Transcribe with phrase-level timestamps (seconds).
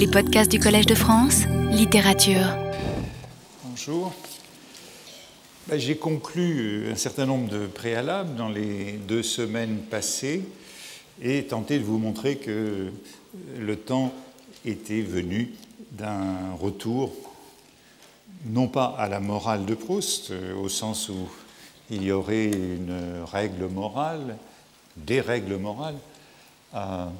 [0.00, 2.56] Les podcasts du Collège de France, littérature.
[3.62, 4.14] Bonjour.
[5.68, 10.42] Ben, J'ai conclu un certain nombre de préalables dans les deux semaines passées
[11.20, 12.90] et tenté de vous montrer que
[13.58, 14.14] le temps
[14.64, 15.52] était venu
[15.92, 17.12] d'un retour,
[18.46, 21.28] non pas à la morale de Proust, au sens où
[21.90, 24.38] il y aurait une règle morale,
[24.96, 25.98] des règles morales
[26.72, 27.10] à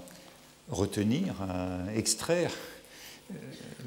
[0.71, 2.53] retenir, à extraire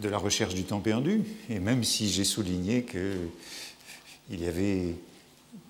[0.02, 4.96] de la recherche du temps perdu, et même si j'ai souligné qu'il y avait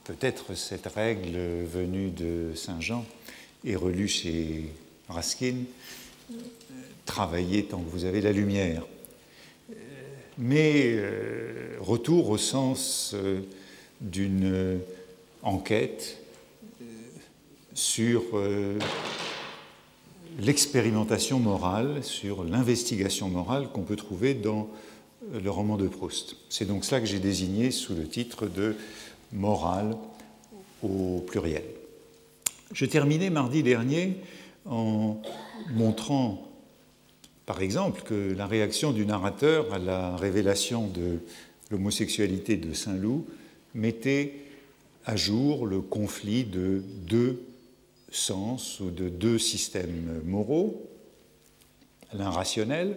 [0.04, 3.05] peut-être cette règle venue de Saint Jean
[3.63, 4.70] et relue chez
[5.09, 5.55] Raskin,
[7.05, 8.84] travaillez tant que vous avez la lumière.
[10.38, 13.41] Mais euh, retour au sens euh,
[14.02, 14.80] d'une
[15.43, 16.18] enquête
[16.82, 16.85] euh,
[17.76, 18.23] sur
[20.40, 24.70] l'expérimentation morale, sur l'investigation morale qu'on peut trouver dans
[25.32, 26.36] le roman de Proust.
[26.50, 28.76] C'est donc cela que j'ai désigné sous le titre de
[29.32, 29.96] morale
[30.82, 31.63] au pluriel.
[32.74, 34.18] Je terminais mardi dernier
[34.66, 35.22] en
[35.72, 36.48] montrant,
[37.46, 41.20] par exemple, que la réaction du narrateur à la révélation de
[41.72, 43.26] l'homosexualité de Saint-Loup
[43.74, 44.34] mettait
[45.05, 47.44] à jour le conflit de deux
[48.14, 50.90] sens ou de deux systèmes moraux,
[52.14, 52.96] l'un rationnel,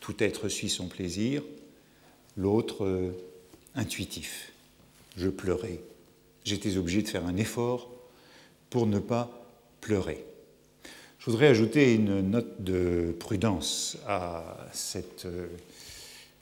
[0.00, 1.42] tout être suit son plaisir,
[2.36, 3.10] l'autre euh,
[3.74, 4.52] intuitif.
[5.16, 5.80] Je pleurais.
[6.44, 7.90] J'étais obligé de faire un effort
[8.70, 9.46] pour ne pas
[9.80, 10.24] pleurer.
[11.18, 15.46] Je voudrais ajouter une note de prudence à cette euh,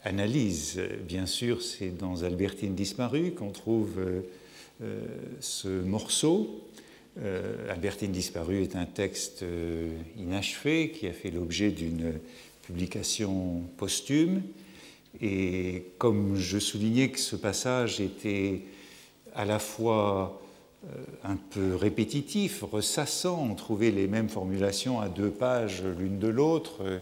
[0.05, 0.81] analyse.
[1.07, 3.99] Bien sûr, c'est dans Albertine disparue qu'on trouve
[4.81, 5.03] euh,
[5.41, 6.65] ce morceau
[7.23, 12.15] euh, Albertine disparue est un texte euh, inachevé qui a fait l'objet d'une
[12.63, 14.43] publication posthume.
[15.21, 18.63] Et comme je soulignais que ce passage était
[19.35, 20.41] à la fois
[20.85, 26.29] euh, un peu répétitif, ressassant, on trouvait les mêmes formulations à deux pages l'une de
[26.29, 27.01] l'autre,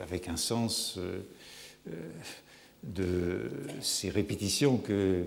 [0.00, 0.98] avec un sens
[2.82, 3.50] de
[3.82, 5.24] ces répétitions que,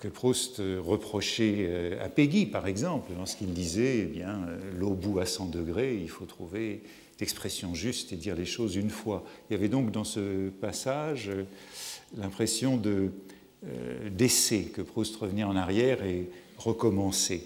[0.00, 5.20] que Proust reprochait euh, à Peggy, par exemple, lorsqu'il disait eh bien, euh, l'eau bout
[5.20, 6.82] à 100 degrés, il faut trouver
[7.20, 9.24] l'expression juste et dire les choses une fois.
[9.48, 11.44] Il y avait donc dans ce passage euh,
[12.16, 13.10] l'impression de,
[14.10, 16.28] d'essai, que Proust revenait en arrière et
[16.58, 17.44] recommençait.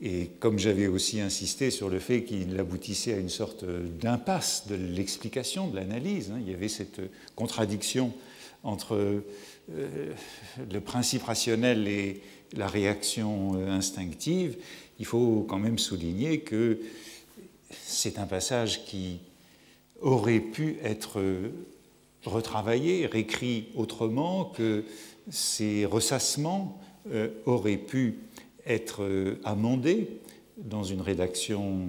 [0.00, 3.64] Et comme j'avais aussi insisté sur le fait qu'il aboutissait à une sorte
[4.00, 7.00] d'impasse de l'explication, de l'analyse, hein, il y avait cette
[7.34, 8.14] contradiction
[8.62, 9.22] entre
[9.74, 10.12] euh,
[10.70, 12.22] le principe rationnel et
[12.54, 14.56] la réaction euh, instinctive,
[14.98, 16.80] il faut quand même souligner que
[17.70, 19.20] c'est un passage qui
[20.00, 21.20] aurait pu être
[22.24, 24.84] retravaillé, réécrit autrement, que
[25.30, 26.80] ces ressassements
[27.12, 28.18] euh, auraient pu
[28.66, 30.08] être amendés
[30.56, 31.88] dans une rédaction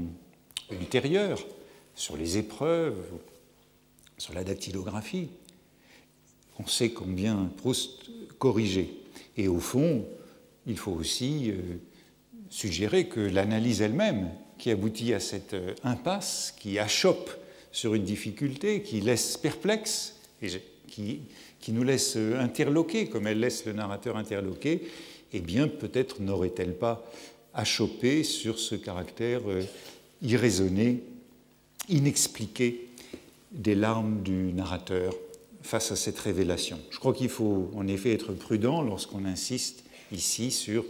[0.72, 1.40] ultérieure
[1.96, 2.96] sur les épreuves,
[4.18, 5.30] sur la dactylographie
[6.60, 8.90] on sait combien Proust corrigeait.
[9.38, 10.06] Et au fond,
[10.68, 11.56] il faut aussi euh,
[12.50, 17.32] suggérer que l'analyse elle-même, qui aboutit à cette euh, impasse, qui achoppe
[17.72, 20.16] sur une difficulté, qui laisse perplexe,
[20.90, 21.22] qui
[21.70, 24.88] nous laisse euh, interloquer, comme elle laisse le narrateur interloquer,
[25.32, 27.06] eh bien peut-être n'aurait-elle pas
[27.54, 29.42] achoppé sur ce caractère
[30.22, 31.04] irraisonné,
[31.88, 32.88] inexpliqué
[33.52, 35.14] des larmes du narrateur
[35.62, 36.80] face à cette révélation.
[36.90, 40.86] Je crois qu'il faut en effet être prudent lorsqu'on insiste ici sur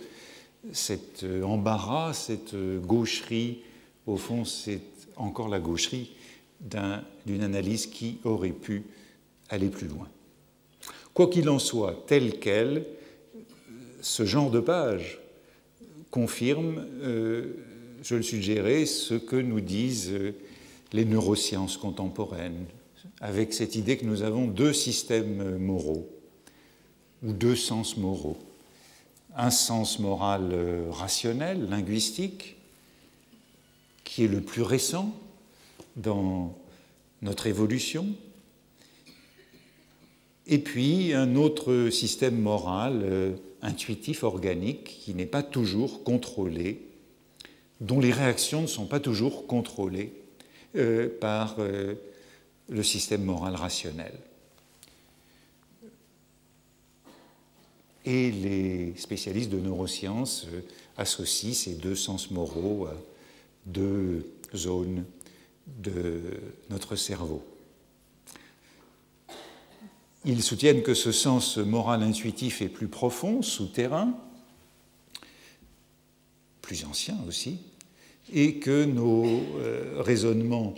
[0.73, 3.59] cet euh, embarras, cette euh, gaucherie.
[4.05, 4.81] Au fond, c'est
[5.15, 6.11] encore la gaucherie
[7.25, 8.83] d'une analyse qui aurait pu
[9.49, 10.07] aller plus loin.
[11.13, 12.85] Quoi qu'il en soit, tel quel,
[14.01, 15.19] ce genre de page
[16.11, 17.53] confirme, euh,
[18.03, 20.13] je le suggérais, ce que nous disent
[20.91, 22.65] les neurosciences contemporaines,
[23.21, 26.09] avec cette idée que nous avons deux systèmes moraux,
[27.23, 28.37] ou deux sens moraux.
[29.35, 32.55] Un sens moral euh, rationnel, linguistique,
[34.03, 35.13] qui est le plus récent
[35.95, 36.55] dans
[37.21, 38.07] notre évolution,
[40.47, 46.81] et puis un autre système moral euh, intuitif, organique, qui n'est pas toujours contrôlé,
[47.81, 50.13] dont les réactions ne sont pas toujours contrôlées
[50.75, 51.57] euh, par
[52.69, 54.13] le système moral rationnel.
[58.05, 60.61] Et les spécialistes de neurosciences euh,
[60.97, 62.95] associent ces deux sens moraux à
[63.65, 65.05] deux zones
[65.67, 66.21] de
[66.69, 67.43] notre cerveau.
[70.25, 74.13] ils soutiennent que ce sens moral intuitif est plus profond, souterrain,
[76.61, 77.59] plus ancien aussi,
[78.33, 80.73] et que nos euh, raisonnements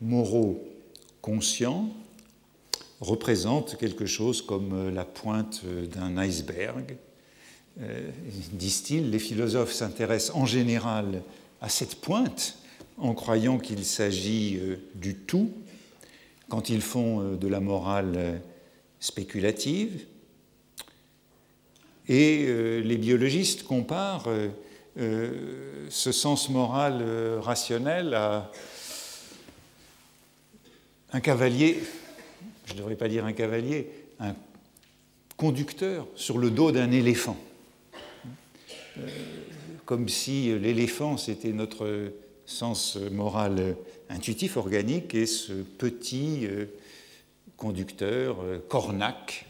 [0.00, 0.69] moraux
[1.20, 1.88] conscients
[3.00, 6.96] représentent quelque chose comme euh, la pointe d'un iceberg.
[7.80, 8.10] Euh,
[8.52, 11.22] disent-ils, les philosophes s'intéressent en général
[11.60, 12.58] à cette pointe
[12.98, 14.60] en croyant qu'il s'agit
[14.94, 15.50] du tout
[16.48, 18.42] quand ils font de la morale
[18.98, 20.04] spéculative.
[22.08, 24.28] Et les biologistes comparent
[24.98, 28.50] euh, ce sens moral euh, rationnel à
[31.12, 31.78] un cavalier,
[32.66, 33.88] je ne devrais pas dire un cavalier,
[34.20, 34.34] un
[35.36, 37.36] conducteur sur le dos d'un éléphant.
[38.98, 39.08] Euh,
[39.84, 42.12] comme si l'éléphant, c'était notre
[42.46, 43.76] sens moral
[44.08, 46.46] intuitif, organique, et ce petit
[47.56, 49.46] conducteur, cornac,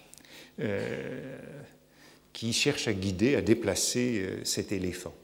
[2.33, 5.15] qui cherche à guider, à déplacer cet éléphant.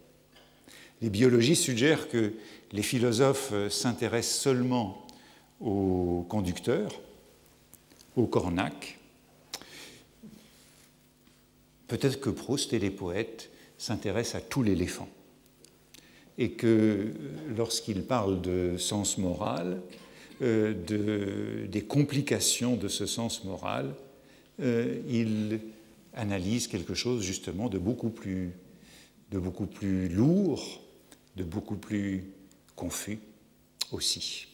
[1.00, 2.34] Les biologistes suggèrent que
[2.72, 5.05] les philosophes s'intéressent seulement
[5.60, 6.92] aux conducteurs,
[8.16, 8.98] aux cornacs.
[11.88, 15.08] Peut-être que Proust et les poètes s'intéressent à tout l'éléphant
[16.38, 17.12] et que
[17.56, 19.80] lorsqu'ils parlent de sens moral,
[20.42, 23.94] euh, de, des complications de ce sens moral,
[24.60, 25.60] euh, ils
[26.14, 28.52] analysent quelque chose justement de beaucoup plus,
[29.30, 30.82] de beaucoup plus lourd,
[31.36, 32.24] de beaucoup plus
[32.74, 33.18] confus
[33.92, 34.46] aussi.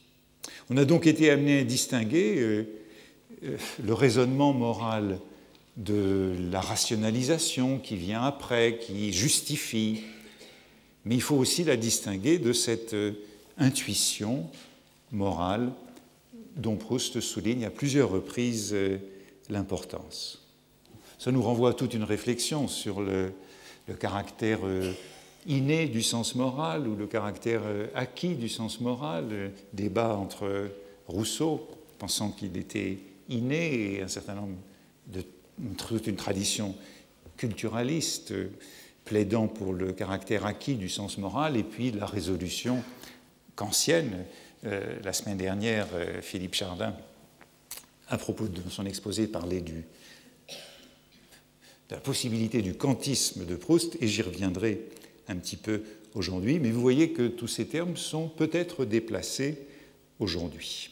[0.71, 2.65] On a donc été amené à distinguer euh,
[3.45, 5.19] euh, le raisonnement moral
[5.77, 10.03] de la rationalisation qui vient après, qui justifie,
[11.05, 13.13] mais il faut aussi la distinguer de cette euh,
[13.59, 14.49] intuition
[15.11, 15.73] morale
[16.57, 18.75] dont Proust souligne à plusieurs reprises
[19.49, 20.43] l'importance.
[21.19, 23.33] Ça nous renvoie à toute une réflexion sur le,
[23.89, 24.61] le caractère
[25.47, 30.71] inné du sens moral ou le caractère euh, acquis du sens moral, euh, débat entre
[31.09, 31.69] Rousseau,
[31.99, 32.99] pensant qu'il était
[33.29, 34.57] inné, et un certain nombre
[35.09, 35.23] de
[35.77, 36.75] toute une tradition
[37.37, 38.51] culturaliste euh,
[39.05, 42.83] plaidant pour le caractère acquis du sens moral, et puis la résolution
[43.57, 44.25] kantienne.
[44.63, 45.89] la semaine dernière,
[46.23, 46.95] Philippe Chardin,
[48.09, 49.75] à propos de son exposé, parlait de
[51.91, 54.81] la possibilité du kantisme de Proust, et j'y reviendrai
[55.29, 55.83] un petit peu
[56.15, 59.59] aujourd'hui, mais vous voyez que tous ces termes sont peut-être déplacés
[60.19, 60.91] aujourd'hui.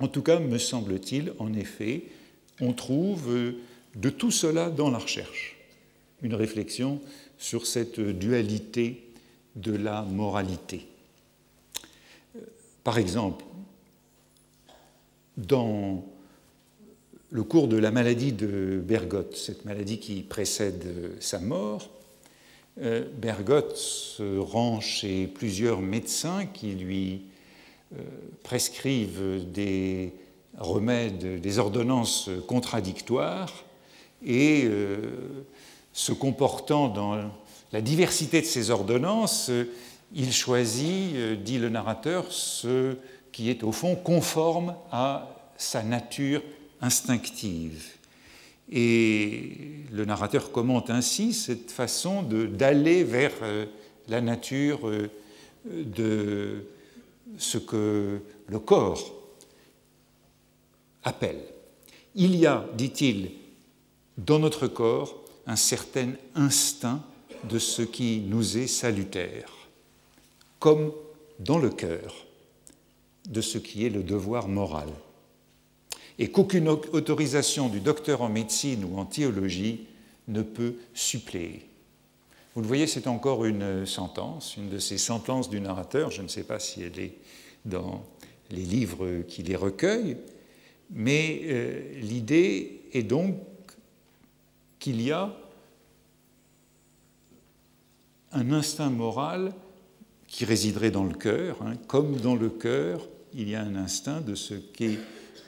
[0.00, 2.04] En tout cas, me semble-t-il, en effet,
[2.60, 3.54] on trouve
[3.94, 5.56] de tout cela dans la recherche,
[6.22, 7.00] une réflexion
[7.38, 9.04] sur cette dualité
[9.56, 10.86] de la moralité.
[12.84, 13.44] Par exemple,
[15.36, 16.04] dans
[17.30, 20.84] le cours de la maladie de Bergotte, cette maladie qui précède
[21.20, 21.97] sa mort, euh,
[22.80, 27.22] Bergotte se rend chez plusieurs médecins qui lui
[27.96, 28.02] euh,
[28.42, 30.12] prescrivent des
[30.58, 33.64] remèdes, des ordonnances contradictoires
[34.24, 34.98] et euh,
[35.92, 37.30] se comportant dans
[37.72, 39.50] la diversité de ces ordonnances,
[40.14, 42.96] il choisit, dit le narrateur, ce
[43.32, 46.42] qui est au fond conforme à sa nature
[46.80, 47.97] instinctive.
[48.70, 49.50] Et
[49.92, 53.66] le narrateur commente ainsi cette façon d'aller vers euh,
[54.08, 55.08] la nature euh,
[55.66, 56.64] de
[57.38, 59.14] ce que le corps
[61.02, 61.40] appelle.
[62.14, 63.30] Il y a, dit-il,
[64.16, 67.02] dans notre corps un certain instinct
[67.48, 69.50] de ce qui nous est salutaire,
[70.58, 70.92] comme
[71.38, 72.26] dans le cœur
[73.28, 74.88] de ce qui est le devoir moral
[76.18, 79.86] et qu'aucune autorisation du docteur en médecine ou en théologie
[80.26, 81.66] ne peut suppléer.
[82.54, 86.28] Vous le voyez, c'est encore une sentence, une de ces sentences du narrateur, je ne
[86.28, 87.14] sais pas si elle est
[87.64, 88.04] dans
[88.50, 90.16] les livres qui les recueillent,
[90.90, 93.36] mais euh, l'idée est donc
[94.78, 95.36] qu'il y a
[98.32, 99.52] un instinct moral
[100.26, 104.20] qui résiderait dans le cœur, hein, comme dans le cœur, il y a un instinct
[104.20, 104.98] de ce qu'est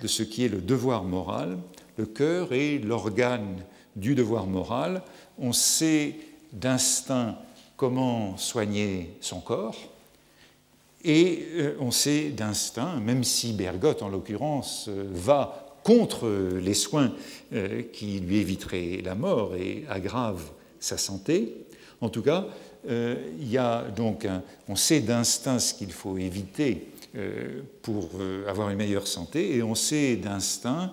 [0.01, 1.59] de ce qui est le devoir moral.
[1.97, 3.63] Le cœur est l'organe
[3.97, 5.03] du devoir moral.
[5.39, 6.17] On sait
[6.53, 7.37] d'instinct
[7.77, 9.77] comment soigner son corps.
[11.03, 16.29] Et euh, on sait d'instinct, même si Bergotte en l'occurrence euh, va contre
[16.61, 17.13] les soins
[17.55, 21.55] euh, qui lui éviteraient la mort et aggravent sa santé,
[22.03, 22.47] en tout cas,
[22.89, 24.27] il y a donc
[24.67, 26.89] on sait d'instinct ce qu'il faut éviter
[27.83, 28.11] pour
[28.47, 30.93] avoir une meilleure santé, et on sait d'instinct,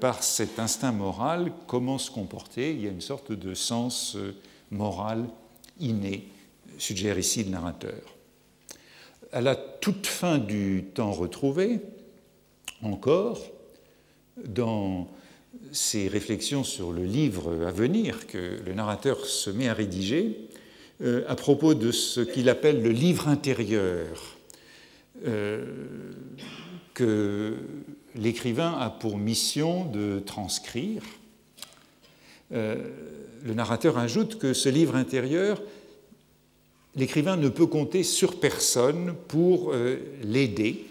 [0.00, 2.72] par cet instinct moral, comment se comporter.
[2.72, 4.16] Il y a une sorte de sens
[4.70, 5.24] moral
[5.80, 6.28] inné,
[6.78, 8.02] suggère ici le narrateur.
[9.32, 11.80] À la toute fin du temps retrouvé,
[12.82, 13.40] encore,
[14.44, 15.08] dans
[15.72, 20.48] ses réflexions sur le livre à venir que le narrateur se met à rédiger,
[21.02, 24.35] euh, à propos de ce qu'il appelle le livre intérieur, euh,
[26.94, 27.56] que
[28.14, 31.02] l'écrivain a pour mission de transcrire.
[32.52, 32.76] Euh,
[33.44, 35.60] le narrateur ajoute que ce livre intérieur,
[36.94, 39.72] l'écrivain ne peut compter sur personne pour
[40.22, 40.86] l'aider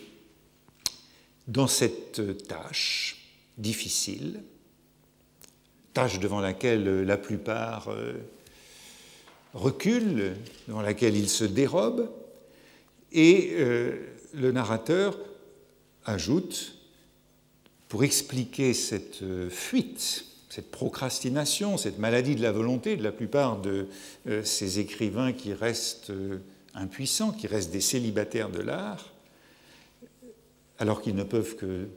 [1.48, 3.18] dans cette tâche
[3.58, 4.42] difficile,
[5.94, 8.14] tâche devant laquelle la plupart euh,
[9.54, 10.34] reculent,
[10.68, 12.10] devant laquelle ils se dérobent,
[13.12, 13.96] et euh,
[14.36, 15.18] le narrateur
[16.06, 16.76] ajoute,
[17.88, 23.60] pour expliquer cette euh, fuite, cette procrastination, cette maladie de la volonté de la plupart
[23.60, 23.88] de
[24.44, 26.14] ces écrivains qui restent
[26.74, 29.12] impuissants, qui restent des célibataires de l'art,
[30.80, 31.88] alors qu'ils ne peuvent que,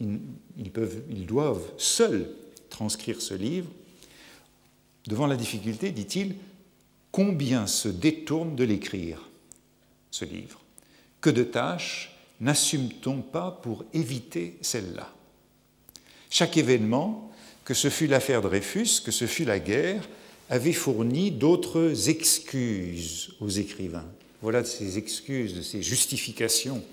[0.00, 2.28] ils, doivent seuls
[2.70, 3.70] transcrire ce livre.
[5.06, 6.34] Devant la difficulté, dit-il,
[7.12, 9.28] combien se détourne de l'écrire,
[10.10, 10.63] ce livre
[11.24, 15.10] Que de tâches n'assume-t-on pas pour éviter celle-là
[16.28, 17.32] Chaque événement,
[17.64, 20.06] que ce fût l'affaire Dreyfus, que ce fût la guerre,
[20.50, 24.04] avait fourni d'autres excuses aux écrivains.
[24.42, 26.84] Voilà ces excuses, ces justifications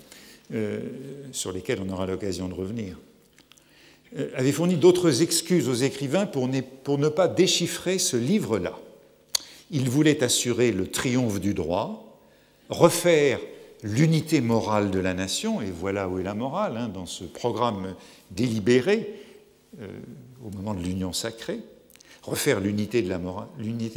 [0.54, 0.80] euh,
[1.32, 2.96] sur lesquels on aura l'occasion de revenir,
[4.16, 8.78] euh, avait fourni d'autres excuses aux écrivains pour ne, pour ne pas déchiffrer ce livre-là.
[9.70, 12.18] Il voulait assurer le triomphe du droit,
[12.70, 13.38] refaire
[13.82, 17.94] l'unité morale de la nation, et voilà où est la morale hein, dans ce programme
[18.30, 19.14] délibéré
[19.80, 19.86] euh,
[20.44, 21.60] au moment de l'union sacrée,
[22.22, 23.02] refaire l'unité,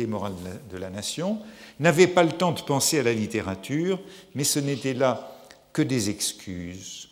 [0.08, 0.34] morale,
[0.72, 1.39] de la nation,
[1.80, 4.00] n'avait pas le temps de penser à la littérature,
[4.34, 5.36] mais ce n'était là
[5.74, 7.10] que des excuses,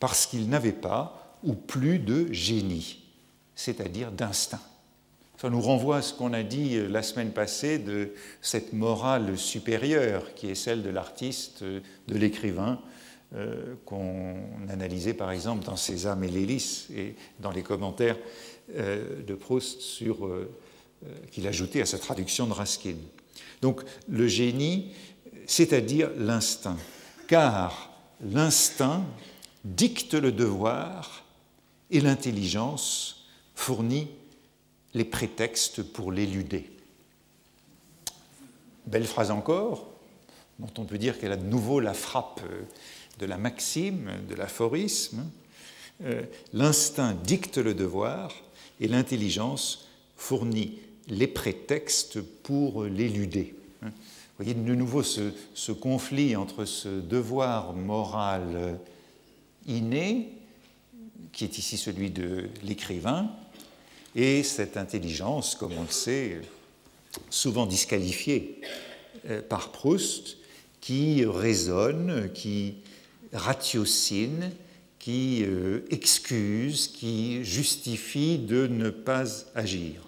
[0.00, 3.02] parce qu'il n'avait pas ou plus de génie,
[3.54, 4.60] c'est-à-dire d'instinct.
[5.40, 8.10] Ça nous renvoie à ce qu'on a dit euh, la semaine passée de
[8.42, 11.78] cette morale supérieure qui est celle de l'artiste, euh,
[12.08, 12.80] de l'écrivain,
[13.36, 14.34] euh, qu'on
[14.68, 18.16] analysait par exemple dans César et l'Hélice et dans les commentaires
[18.76, 20.30] de Proust sur,
[21.30, 22.96] qu'il ajoutait à sa traduction de Raskin.
[23.62, 23.80] Donc
[24.10, 24.92] le génie,
[25.46, 26.76] c'est-à-dire l'instinct,
[27.28, 27.90] car
[28.20, 29.06] l'instinct
[29.64, 31.24] dicte le devoir
[31.90, 34.08] et l'intelligence fournit
[34.94, 36.70] les prétextes pour l'éluder.
[38.86, 39.90] Belle phrase encore,
[40.58, 42.40] dont on peut dire qu'elle a de nouveau la frappe
[43.18, 45.28] de la maxime, de l'aphorisme.
[46.04, 48.32] Euh, l'instinct dicte le devoir
[48.80, 50.78] et l'intelligence fournit
[51.08, 53.54] les prétextes pour l'éluder
[54.38, 58.78] voyez de nouveau ce, conflit entre ce devoir moral
[59.66, 60.28] inné,
[61.32, 63.30] qui est ici celui de l'écrivain,
[64.18, 66.40] et cette intelligence, comme on le sait,
[67.30, 68.60] souvent disqualifiée
[69.30, 70.38] euh, par Proust,
[70.80, 72.78] qui raisonne, qui
[73.32, 74.50] ratiocine,
[74.98, 80.02] qui euh, excuse, qui justifie de ne pas agir.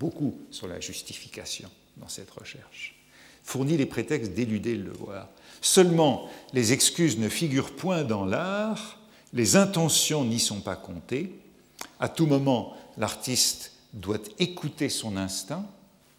[0.00, 2.96] Beaucoup sur la justification dans cette recherche
[3.44, 5.28] fournit les prétextes d'éluder le devoir.
[5.60, 8.98] Seulement, les excuses ne figurent point dans l'art,
[9.32, 11.30] les intentions n'y sont pas comptées.
[12.00, 15.66] À tout moment, l'artiste doit écouter son instinct,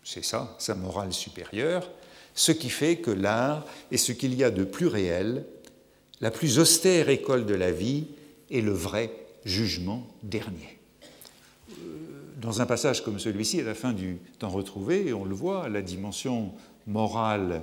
[0.03, 1.89] c'est ça, sa morale supérieure,
[2.33, 5.45] ce qui fait que l'art est ce qu'il y a de plus réel,
[6.21, 8.05] la plus austère école de la vie
[8.49, 9.11] et le vrai
[9.45, 10.77] jugement dernier.
[11.71, 11.73] Euh,
[12.37, 15.81] dans un passage comme celui-ci, à la fin du temps retrouvé, on le voit, la
[15.81, 16.53] dimension
[16.87, 17.61] morale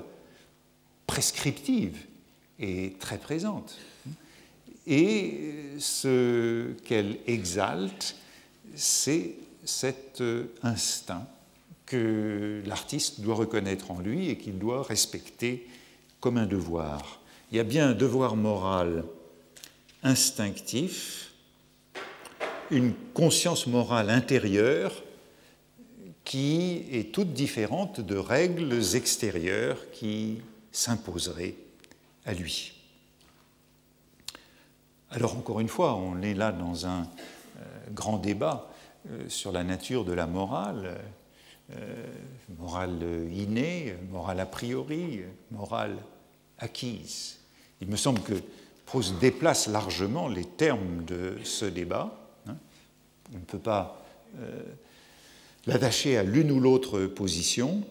[1.06, 1.96] prescriptive
[2.58, 3.76] est très présente.
[4.86, 8.16] Et ce qu'elle exalte,
[8.74, 10.22] c'est cet
[10.62, 11.26] instinct
[11.86, 15.68] que l'artiste doit reconnaître en lui et qu'il doit respecter
[16.20, 17.20] comme un devoir.
[17.50, 19.04] Il y a bien un devoir moral
[20.02, 21.32] instinctif,
[22.70, 25.02] une conscience morale intérieure
[26.24, 30.38] qui est toute différente de règles extérieures qui
[30.70, 31.56] s'imposeraient
[32.24, 32.72] à lui.
[35.10, 37.04] Alors encore une fois, on est là dans un euh,
[37.92, 38.70] grand débat
[39.10, 40.98] euh, sur la nature de la morale,
[41.72, 42.06] euh,
[42.58, 43.00] morale
[43.32, 45.20] innée, morale a priori,
[45.50, 45.96] morale
[46.58, 47.38] acquise.
[47.80, 48.34] Il me semble que
[48.92, 52.14] Proust déplace largement les termes de ce débat.
[52.46, 52.56] Hein.
[53.34, 54.04] On ne peut pas
[54.38, 54.60] euh,
[55.66, 57.82] l'attacher à l'une ou l'autre position,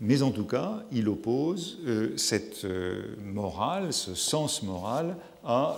[0.00, 5.76] mais en tout cas, il oppose euh, cette euh, morale, ce sens moral, à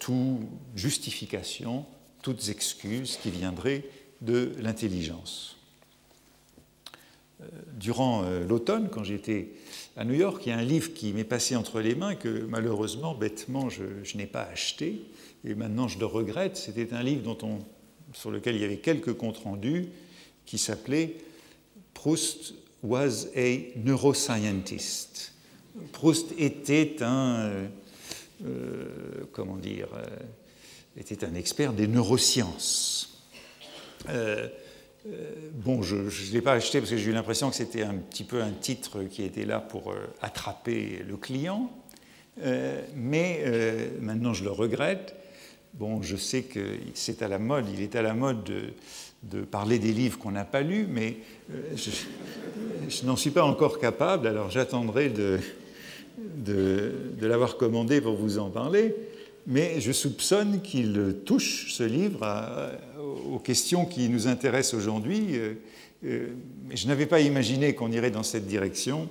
[0.00, 0.40] toute
[0.74, 1.84] justification,
[2.22, 3.84] toutes excuses qui viendraient
[4.20, 5.56] de l'intelligence.
[7.74, 9.50] Durant l'automne, quand j'étais
[9.98, 12.46] à New York, il y a un livre qui m'est passé entre les mains que
[12.48, 15.02] malheureusement, bêtement, je, n'ai pas acheté.
[15.44, 16.56] Et maintenant, je le regrette.
[16.56, 17.58] C'était un livre dont on,
[18.14, 19.86] sur lequel il y avait quelques comptes rendus
[20.46, 21.16] qui s'appelait
[21.94, 25.32] Proust was a neuroscientist.
[25.92, 27.66] Proust était un, euh,
[28.46, 28.84] euh,
[29.32, 30.06] comment dire, euh,
[30.98, 33.24] était un expert des neurosciences.
[34.10, 34.48] Euh,
[35.54, 38.24] bon, je ne l'ai pas acheté parce que j'ai eu l'impression que c'était un petit
[38.24, 41.70] peu un titre qui était là pour euh, attraper le client,
[42.42, 43.44] euh, mais
[44.00, 45.14] maintenant je le regrette.
[45.74, 48.42] Bon, je sais que c'est à la mode, il est à la mode
[49.22, 51.18] de, parler des livres qu'on n'a pas lus, mais
[51.76, 55.40] je, n'en suis pas encore capable, alors j'attendrai de
[57.20, 58.94] l'avoir commandé pour vous en parler
[59.46, 62.26] mais je soupçonne qu'il touche ce livre
[63.30, 65.36] aux questions qui nous intéressent aujourd'hui.
[65.36, 65.54] Euh,
[66.04, 66.28] euh,
[66.74, 69.08] je n'avais pas imaginé qu'on irait dans cette direction,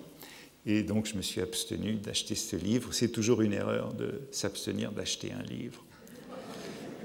[0.66, 2.94] et donc je me suis abstenu d'acheter ce livre.
[2.94, 5.84] C'est toujours une erreur de s'abstenir d'acheter un livre.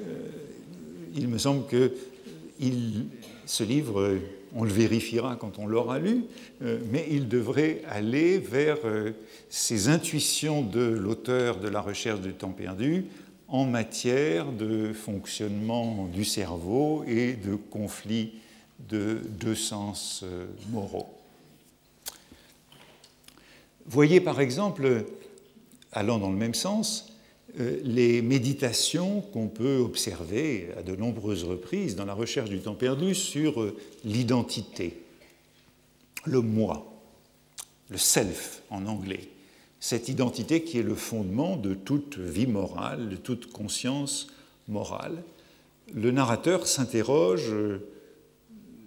[0.00, 0.28] Euh,
[1.14, 1.92] il me semble que
[3.46, 4.18] ce livre,
[4.54, 6.24] on le vérifiera quand on l'aura lu,
[6.60, 8.78] mais il devrait aller vers
[9.48, 13.06] ces intuitions de l'auteur de la recherche du temps perdu,
[13.52, 18.32] en matière de fonctionnement du cerveau et de conflits
[18.88, 21.14] de deux sens euh, moraux.
[23.86, 25.04] Voyez par exemple,
[25.92, 27.11] allant dans le même sens, euh,
[27.58, 33.14] les méditations qu'on peut observer à de nombreuses reprises dans la recherche du temps perdu
[33.14, 35.02] sur euh, l'identité,
[36.24, 36.86] le moi,
[37.90, 39.28] le self en anglais,
[39.80, 44.28] cette identité qui est le fondement de toute vie morale, de toute conscience
[44.68, 45.22] morale.
[45.92, 47.52] Le narrateur s'interroge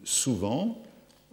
[0.05, 0.81] souvent,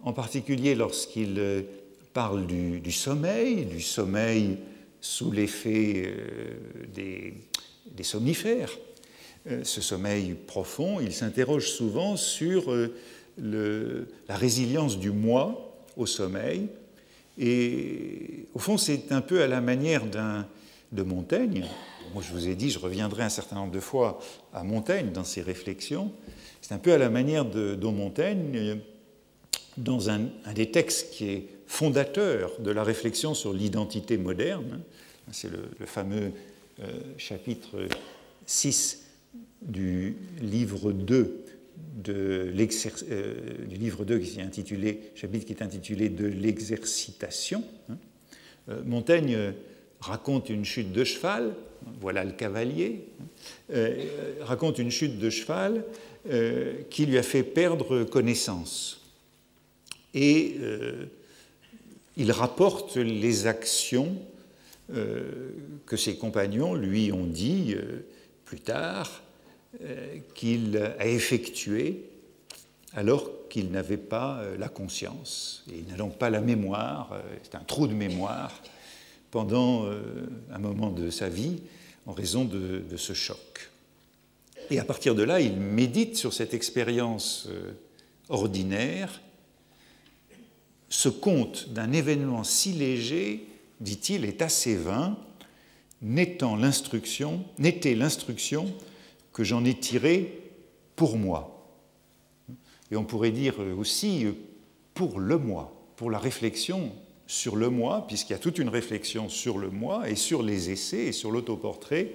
[0.03, 1.65] en particulier lorsqu'il
[2.13, 4.57] parle du, sommeil, du sommeil
[5.03, 6.55] sous l'effet euh,
[6.95, 8.71] des, somnifères,
[9.49, 16.69] euh, ce sommeil profond, il s'interroge souvent sur euh, la résilience du moi au sommeil,
[17.37, 21.65] et au fond, c'est un peu à la manière de Montaigne.
[22.13, 24.19] Moi, je vous ai dit, je reviendrai un certain nombre de fois
[24.53, 26.11] à Montaigne dans ses réflexions.
[26.61, 28.77] C'est un peu à la manière de, Montaigne,
[29.77, 30.21] dans un,
[30.53, 34.81] des textes qui est fondateur de la réflexion sur l'identité moderne.
[35.31, 36.31] C'est le, fameux
[36.81, 36.85] euh,
[37.17, 37.87] chapitre
[38.45, 39.03] 6
[39.61, 41.39] du livre 2
[41.95, 47.63] de euh, du livre 2 qui est intitulé, chapitre qui est intitulé De l'exercitation.
[47.89, 47.97] Hein.
[48.69, 49.53] Euh, Montaigne
[49.99, 51.53] raconte une chute de cheval,
[52.01, 53.05] voilà le cavalier,
[53.73, 53.89] hein.
[54.41, 55.83] raconte une chute de cheval
[56.89, 59.01] qui lui a fait perdre connaissance.
[60.13, 60.55] Et
[62.17, 64.15] il rapporte les actions
[64.89, 67.75] que ses compagnons lui ont dit
[68.45, 69.23] plus tard
[69.81, 72.03] euh, qu'il a effectué
[72.93, 75.63] alors qu'il n'avait pas euh, la conscience.
[75.71, 78.51] Et il n'a donc pas la mémoire, euh, c'est un trou de mémoire
[79.31, 79.87] pendant
[80.51, 81.63] un moment de sa vie
[82.05, 83.71] en raison de, ce choc.
[84.69, 87.49] Et à partir de là, il médite sur cette expérience
[88.29, 89.21] ordinaire.
[90.93, 93.47] Ce conte d'un événement si léger,
[93.81, 95.17] dit-il, est assez vain,
[96.03, 96.45] n'était
[97.95, 98.71] l'instruction
[99.33, 100.39] que j'en ai tiré
[100.95, 101.67] pour moi.
[102.91, 104.27] Et on pourrait dire aussi
[104.93, 106.91] pour le moi, pour la réflexion
[107.25, 110.69] sur le moi, puisqu'il y a toute une réflexion sur le moi et sur les
[110.69, 112.11] essais et sur l'autoportrait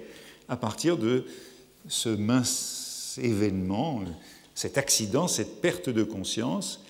[0.47, 1.25] à partir de
[1.89, 4.03] ce mince événement,
[4.55, 6.85] cet accident, cette perte de conscience.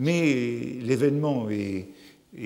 [0.00, 1.88] Mais l'événement est,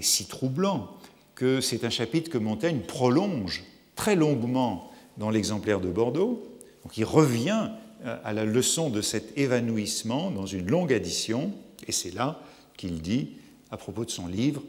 [0.01, 0.91] si troublant
[1.37, 3.63] que c'est un chapitre que Montaigne prolonge
[3.95, 6.43] très longuement dans l'exemplaire de Bordeaux,
[6.83, 7.71] donc il revient
[8.05, 11.53] euh, à la leçon de cet évanouissement dans une longue addition,
[11.87, 12.41] et c'est là
[12.77, 13.37] qu'il dit,
[13.71, 14.63] à propos de son livre,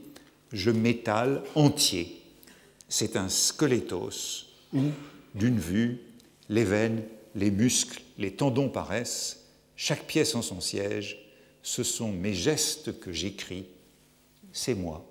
[0.54, 2.22] Je m'étale entier.
[2.88, 4.84] C'est un squelettos où,
[5.34, 6.02] d'une vue,
[6.50, 7.02] les veines,
[7.34, 11.25] les muscles, les tendons paraissent, chaque pièce en son siège,
[11.66, 13.66] ce sont mes gestes que j'écris,
[14.54, 15.04] c'est moi,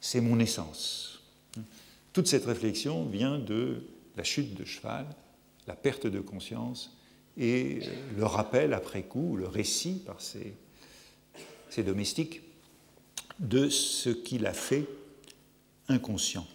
[0.00, 1.20] c'est mon essence.
[2.14, 3.82] Toute cette réflexion vient de
[4.16, 5.04] la chute de cheval,
[5.66, 6.96] la perte de conscience
[7.36, 7.80] et
[8.16, 10.54] le rappel après coup, le récit par ses,
[11.68, 12.40] ses domestiques
[13.38, 14.86] de ce qu'il a fait
[15.88, 16.46] inconscient.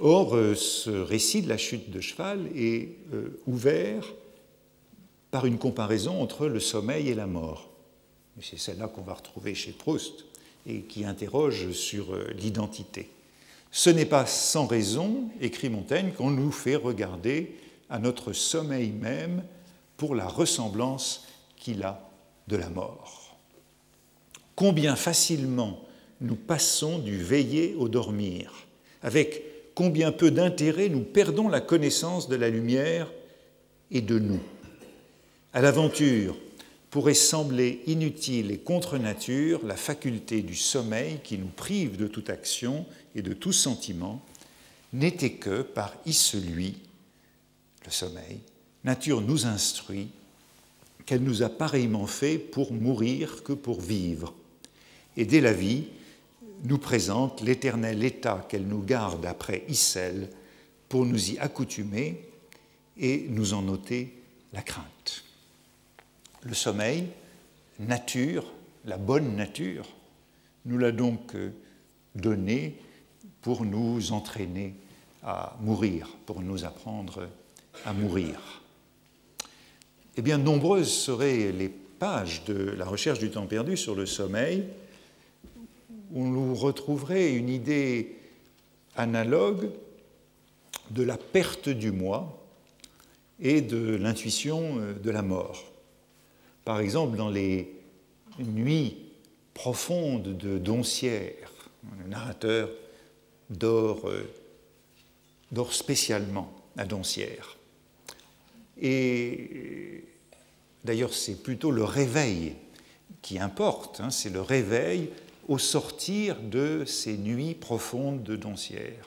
[0.00, 4.12] Or, euh, ce récit de la chute de cheval est euh, ouvert
[5.30, 7.67] par une comparaison entre le sommeil et la mort.
[8.42, 10.24] C'est celle-là qu'on va retrouver chez Proust
[10.66, 13.10] et qui interroge sur euh, l'identité.
[13.70, 17.56] Ce n'est pas sans raison, écrit Montaigne, qu'on nous fait regarder
[17.90, 19.44] à notre sommeil même
[19.96, 22.08] pour la ressemblance qu'il a
[22.48, 23.36] de la mort.
[24.54, 25.80] Combien facilement
[26.20, 28.66] nous passons du veiller au dormir,
[29.02, 29.42] avec
[29.74, 33.08] combien peu d'intérêt nous perdons la connaissance de la lumière
[33.90, 34.40] et de nous.
[35.52, 36.36] À l'aventure
[36.90, 42.30] pourrait sembler inutile et contre nature la faculté du sommeil qui nous prive de toute
[42.30, 44.24] action et de tout sentiment,
[44.92, 46.12] n'était que par y
[47.84, 48.40] le sommeil,
[48.84, 50.08] nature nous instruit
[51.06, 54.34] qu'elle nous a pareillement fait pour mourir que pour vivre.
[55.16, 55.84] Et dès la vie,
[56.64, 60.28] nous présente l'éternel état qu'elle nous garde après Issel
[60.88, 62.24] pour nous y accoutumer
[62.98, 64.14] et nous en ôter
[64.52, 65.24] la crainte.
[66.42, 67.08] Le sommeil,
[67.80, 68.44] nature,
[68.84, 69.86] la bonne nature,
[70.66, 71.50] nous l'a donc euh,
[72.14, 72.76] donné
[73.42, 74.74] pour nous entraîner
[75.22, 77.28] à mourir, pour nous apprendre
[77.84, 78.62] à mourir.
[80.16, 84.64] Eh bien, nombreuses seraient les pages de la recherche du temps perdu sur le sommeil,
[86.12, 88.16] où nous retrouverait une idée
[88.96, 89.70] analogue
[90.90, 92.42] de la perte du moi
[93.40, 95.67] et de l'intuition euh, de la mort.
[96.68, 97.74] Par exemple, dans les
[98.38, 98.98] nuits
[99.54, 102.68] profondes de Doncière, le narrateur
[103.48, 104.30] dort, euh,
[105.50, 107.56] dort spécialement à Doncière.
[108.78, 110.04] Et
[110.84, 112.54] d'ailleurs, c'est plutôt le réveil
[113.22, 115.08] qui importe, hein, c'est le réveil
[115.48, 119.06] au sortir de ces nuits profondes de Doncière.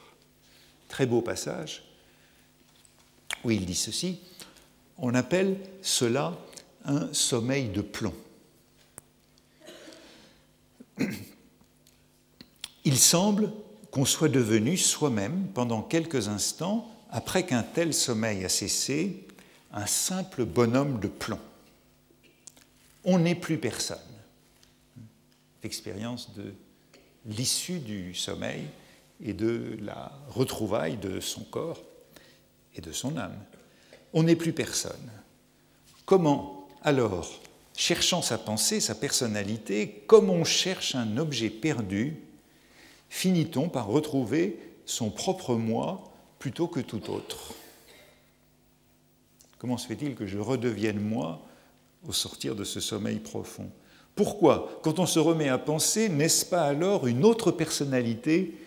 [0.87, 1.83] Très beau passage
[3.43, 4.17] où il dit ceci
[5.01, 6.37] on appelle cela
[6.85, 8.13] un sommeil de plomb.
[12.83, 13.51] Il semble
[13.91, 19.27] qu'on soit devenu soi-même, pendant quelques instants, après qu'un tel sommeil a cessé,
[19.73, 21.39] un simple bonhomme de plomb.
[23.03, 23.99] On n'est plus personne
[25.63, 26.53] l'expérience de
[27.25, 28.65] l'issue du sommeil
[29.23, 31.81] et de la retrouvaille de son corps
[32.75, 33.37] et de son âme.
[34.13, 35.11] On n'est plus personne.
[36.05, 37.29] Comment alors,
[37.75, 42.17] cherchant sa pensée, sa personnalité, comme on cherche un objet perdu,
[43.09, 47.53] finit-on par retrouver son propre moi plutôt que tout autre?
[49.59, 51.39] Comment se fait-il que je redevienne moi
[52.07, 53.69] au sortir de ce sommeil profond?
[54.15, 58.57] Pourquoi, quand on se remet à penser, n'est-ce pas alors une autre personnalité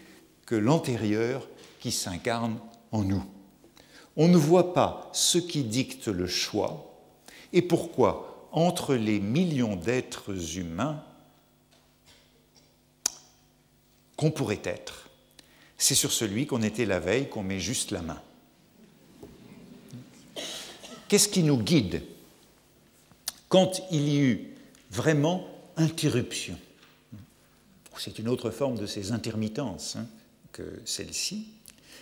[0.47, 1.47] que l'antérieure
[1.81, 2.59] qui s'incarne
[2.93, 3.25] en nous?
[4.17, 6.94] On ne voit pas ce qui dicte le choix
[7.55, 11.03] et pourquoi, entre les millions d'êtres humains
[14.17, 15.09] qu'on pourrait être,
[15.79, 18.21] c'est sur celui qu'on était la veille qu'on met juste la main.
[21.09, 22.03] Qu'est-ce qui nous guide
[23.49, 24.49] quand il y eut
[24.91, 26.59] vraiment interruption?
[27.97, 30.07] C'est une autre forme de ces intermittences hein,
[30.51, 31.47] que celle-ci.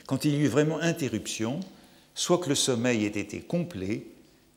[0.07, 1.61] Quand il y eut vraiment interruption,
[2.15, 4.07] soit que le sommeil ait été complet,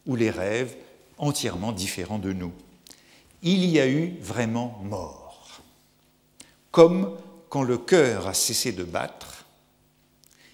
[0.05, 0.75] ou les rêves
[1.17, 2.53] entièrement différents de nous.
[3.41, 5.61] Il y a eu vraiment mort.
[6.71, 7.17] Comme
[7.49, 9.45] quand le cœur a cessé de battre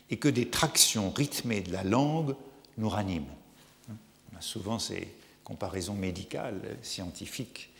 [0.10, 2.36] et que des tractions rythmées de la langue
[2.78, 3.38] nous raniment.
[3.90, 5.08] On a souvent ces
[5.44, 7.72] comparaisons médicales, scientifiques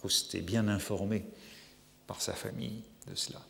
[0.00, 1.24] Proust est bien informé
[2.06, 3.40] par sa famille de cela.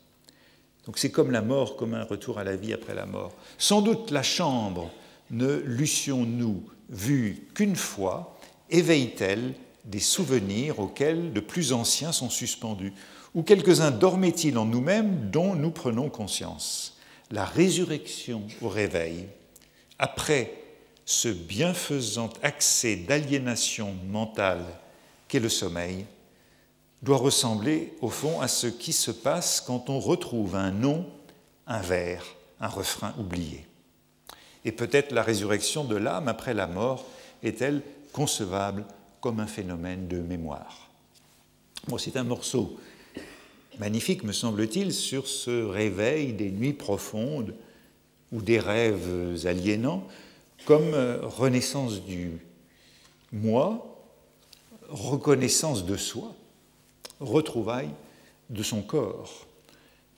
[0.85, 3.33] Donc c'est comme la mort, comme un retour à la vie après la mort.
[3.57, 4.91] Sans doute la chambre
[5.31, 8.40] ne l'eussions-nous vue qu'une fois,
[8.71, 9.55] éveille-t-elle
[9.85, 12.93] des souvenirs auxquels de plus anciens sont suspendus,
[13.35, 16.99] ou quelques-uns dormaient-ils en nous-mêmes dont nous prenons conscience?
[17.31, 19.27] La résurrection au réveil,
[19.99, 20.53] après
[21.05, 24.65] ce bienfaisant accès d'aliénation mentale
[25.29, 26.07] qu'est le sommeil,
[27.03, 31.07] doit ressembler au fond à ce qui se passe quand on retrouve un nom,
[31.67, 32.25] un vers,
[32.61, 33.65] un refrain oublié.
[34.65, 37.07] Et peut-être la résurrection de l'âme après la mort
[37.43, 37.81] est-elle
[38.13, 38.85] concevable
[39.21, 40.91] comme un phénomène de mémoire.
[41.99, 42.79] C'est un morceau
[43.79, 47.55] magnifique, me semble-t-il, sur ce réveil des nuits profondes
[48.33, 50.07] ou des rêves aliénants
[50.67, 52.39] comme renaissance du
[53.33, 53.87] moi,
[54.89, 56.35] reconnaissance de soi,
[57.21, 57.91] retrouvaille
[58.51, 59.47] de son corps.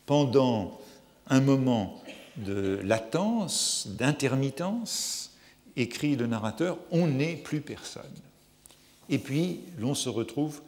[0.06, 0.80] Pendant
[1.28, 2.02] un moment
[2.36, 5.31] de latence, d'intermittence,
[5.76, 8.02] écrit le narrateur, on n'est plus personne.
[9.08, 10.60] Et puis l'on se retrouve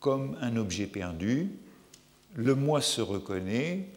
[0.00, 1.50] comme un objet perdu,
[2.34, 3.88] le moi se reconnaît,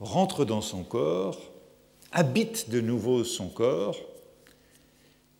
[0.00, 1.40] rentre dans son corps,
[2.12, 3.96] habite de nouveau son corps,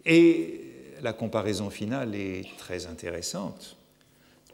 [0.05, 0.61] et
[1.03, 3.77] la comparaison finale est très intéressante.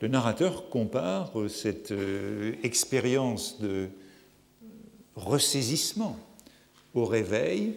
[0.01, 3.89] Le narrateur compare cette euh, expérience de
[5.15, 6.19] ressaisissement
[6.95, 7.75] au réveil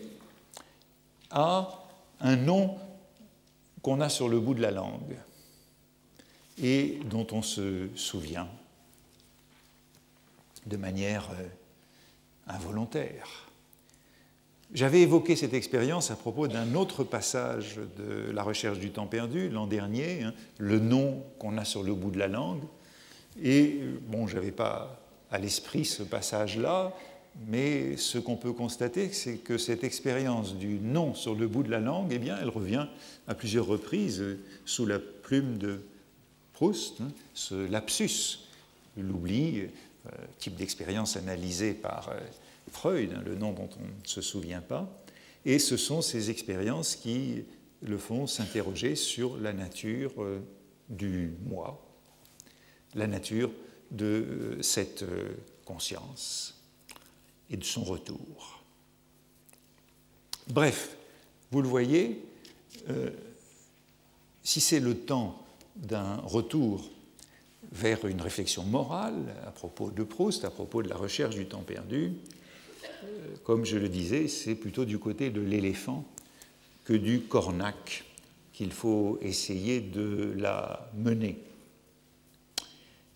[1.32, 1.86] à
[2.22, 2.78] un nom
[3.82, 5.18] qu'on a sur le bout de la langue
[6.62, 8.50] et dont on se souvient
[10.66, 11.48] de manière euh,
[12.48, 13.50] involontaire.
[14.74, 19.50] J'avais évoqué cette expérience à propos d'un autre passage de La recherche du temps perdu
[19.50, 22.62] l'an dernier, hein, le nom qu'on a sur le bout de la langue.
[23.42, 25.00] Et bon, je n'avais pas
[25.32, 26.94] à l'esprit ce passage-là,
[27.48, 31.72] mais ce qu'on peut constater, c'est que cette expérience du nom sur le bout de
[31.72, 32.88] la langue, eh bien, elle revient
[33.28, 34.24] à plusieurs reprises
[34.66, 35.82] sous la plume de
[36.54, 38.40] Proust, hein, ce lapsus,
[38.98, 42.20] l'oubli, euh, type d'expérience analysée par euh,
[42.72, 44.90] Freud, hein, le nom dont on ne se souvient pas,
[45.46, 47.44] et ce sont ces expériences qui
[47.82, 50.40] le font s'interroger sur la nature euh,
[50.90, 51.82] du moi,
[52.96, 53.52] la nature
[53.92, 55.30] de euh, cette euh,
[55.66, 56.59] conscience
[57.50, 58.64] et de son retour.
[60.48, 60.96] Bref,
[61.52, 62.24] vous le voyez,
[64.44, 66.90] si c'est le temps d'un retour
[67.72, 71.62] vers une réflexion morale à propos de Proust, à propos de la recherche du temps
[71.62, 72.14] perdu,
[73.44, 76.06] comme je le disais, c'est plutôt du côté de l'éléphant
[76.84, 78.04] que du cornac
[78.54, 81.38] qu'il faut essayer de la mener.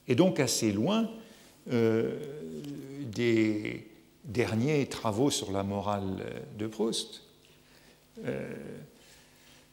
[0.08, 1.10] Et donc assez loin
[1.72, 2.18] euh,
[3.12, 3.88] des
[4.24, 7.22] derniers travaux sur la morale de Proust,
[8.26, 8.54] euh,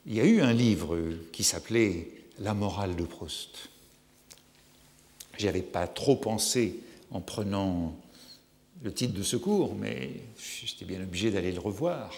[0.07, 0.99] il y a eu un livre
[1.33, 2.09] qui s'appelait
[2.39, 3.69] La morale de Proust.
[5.39, 7.95] J'y avais pas trop pensé en prenant
[8.83, 10.11] le titre de secours, mais
[10.65, 12.15] j'étais bien obligé d'aller le revoir.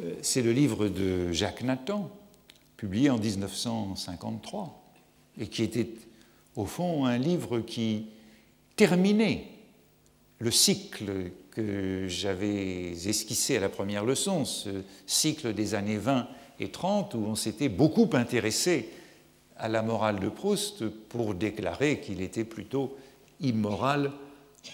[0.00, 2.10] Euh, c'est le livre de Jacques Nathan,
[2.76, 4.82] publié en 1953,
[5.40, 5.88] et qui était
[6.56, 8.06] au fond un livre qui
[8.76, 9.49] terminait
[10.40, 14.70] le cycle que j'avais esquissé à la première leçon, ce
[15.06, 16.26] cycle des années 20
[16.58, 18.88] et 30, où on s'était beaucoup intéressé
[19.56, 22.96] à la morale de Proust pour déclarer qu'il était plutôt
[23.40, 24.10] immoral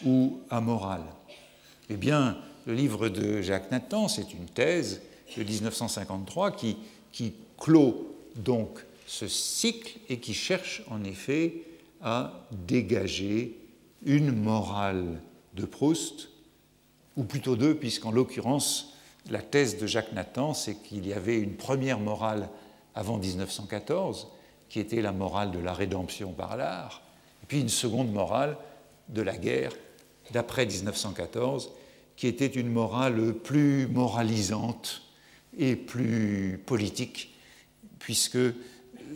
[0.04, 1.02] ou amoral.
[1.90, 5.02] Eh bien, le livre de Jacques Nathan, c'est une thèse
[5.36, 6.76] de 1953 qui,
[7.10, 11.62] qui clôt donc ce cycle et qui cherche en effet
[12.02, 13.56] à dégager
[14.04, 15.20] une morale
[15.56, 16.28] de Proust,
[17.16, 18.92] ou plutôt deux, puisqu'en l'occurrence,
[19.30, 22.48] la thèse de Jacques Nathan, c'est qu'il y avait une première morale
[22.94, 24.28] avant 1914,
[24.68, 27.02] qui était la morale de la rédemption par l'art,
[27.42, 28.56] et puis une seconde morale
[29.08, 29.72] de la guerre
[30.32, 31.70] d'après 1914,
[32.16, 35.02] qui était une morale plus moralisante
[35.58, 37.34] et plus politique,
[37.98, 38.38] puisque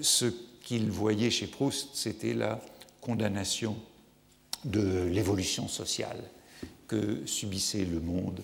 [0.00, 0.26] ce
[0.62, 2.60] qu'il voyait chez Proust, c'était la
[3.00, 3.76] condamnation
[4.64, 6.22] de l'évolution sociale
[6.88, 8.40] que subissait le monde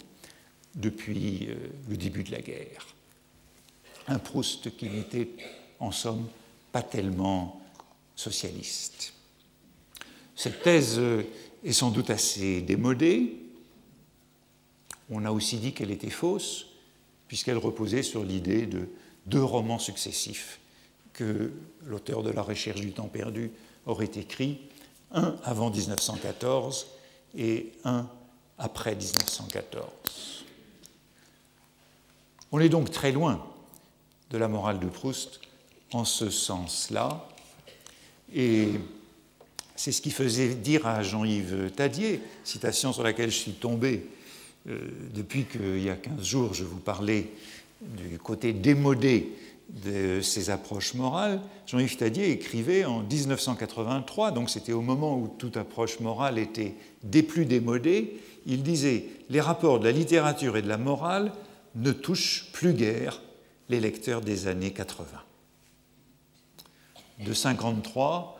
[0.74, 1.54] depuis euh,
[1.88, 2.86] le début de la guerre.
[4.08, 5.28] Un Proust qui n'était
[5.80, 6.26] en somme
[6.72, 7.60] pas tellement
[8.14, 9.12] socialiste.
[10.36, 11.00] Cette thèse
[11.64, 13.36] est sans doute assez démodée.
[15.10, 16.66] On a aussi dit qu'elle était fausse,
[17.28, 18.88] puisqu'elle reposait sur l'idée de
[19.26, 20.60] deux romans successifs
[21.12, 21.52] que
[21.86, 23.50] l'auteur de La recherche du temps perdu
[23.86, 24.58] aurait écrit,
[25.16, 26.86] un avant 1914
[27.36, 28.06] et un
[28.58, 30.44] après 1914.
[32.52, 33.44] On est donc très loin
[34.30, 35.40] de la morale de Proust
[35.92, 37.28] en ce sens-là,
[38.34, 38.68] et
[39.74, 44.06] c'est ce qui faisait dire à Jean-Yves Tadier, citation sur laquelle je suis tombé
[44.68, 44.78] euh,
[45.14, 47.30] depuis qu'il y a 15 jours, je vous parlais
[47.80, 49.32] du côté démodé
[49.68, 51.40] de ces approches morales.
[51.66, 57.22] Jean-Yves Tadier écrivait en 1983, donc c'était au moment où toute approche morale était des
[57.22, 61.32] plus démodée, il disait Les rapports de la littérature et de la morale
[61.74, 63.20] ne touchent plus guère
[63.68, 65.06] les lecteurs des années 80.
[67.24, 68.38] De 53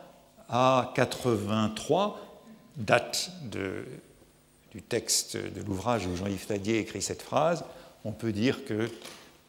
[0.49, 2.41] à 83,
[2.77, 3.59] date du
[4.77, 7.63] du texte de l'ouvrage où Jean-Yves Tadier écrit cette phrase,
[8.03, 8.89] on peut dire que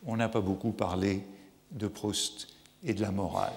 [0.06, 1.22] on n'a pas beaucoup parlé
[1.72, 2.48] de Proust
[2.84, 3.52] et de la morale.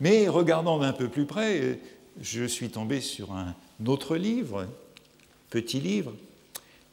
[0.00, 1.78] Mais regardant d'un peu plus près,
[2.20, 3.54] je suis tombé sur un
[3.86, 4.66] autre livre,
[5.50, 6.12] petit livre,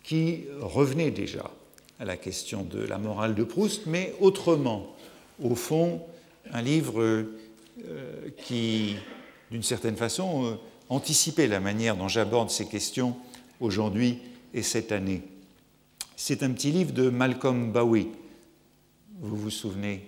[0.03, 1.49] qui revenait déjà
[1.99, 4.95] à la question de la morale de Proust, mais autrement.
[5.41, 6.01] Au fond,
[6.51, 8.95] un livre euh, qui,
[9.51, 10.53] d'une certaine façon, euh,
[10.89, 13.15] anticipait la manière dont j'aborde ces questions
[13.59, 14.19] aujourd'hui
[14.53, 15.21] et cette année.
[16.15, 18.09] C'est un petit livre de Malcolm Bowie.
[19.23, 20.05] Vous vous souvenez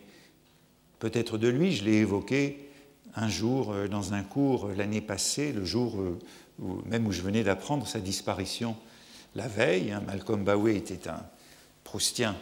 [0.99, 2.67] peut-être de lui, je l'ai évoqué
[3.15, 5.95] un jour euh, dans un cours l'année passée, le jour
[6.60, 8.75] où, même où je venais d'apprendre sa disparition
[9.34, 9.93] la veille.
[9.93, 10.04] Hein.
[10.06, 11.23] Malcolm Bowie était un
[11.86, 12.36] proustien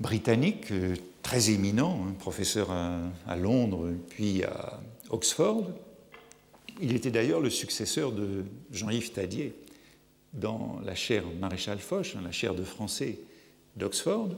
[0.00, 5.70] britannique euh, très éminent, un professeur à, Londres puis à Oxford.
[6.80, 9.54] Il était d'ailleurs le successeur de Jean-Yves Tadier
[10.32, 13.20] dans la chaire Maréchal Foch, la chaire de français
[13.76, 14.30] d'Oxford.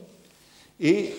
[0.80, 1.12] Et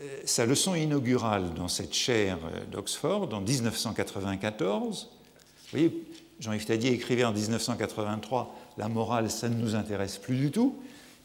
[0.00, 6.04] euh, sa leçon inaugurale dans cette chaire euh, d'Oxford en 1994, vous voyez,
[6.40, 10.76] Jean-Yves Tadier écrivait en 1983 La morale, ça ne nous intéresse plus du tout.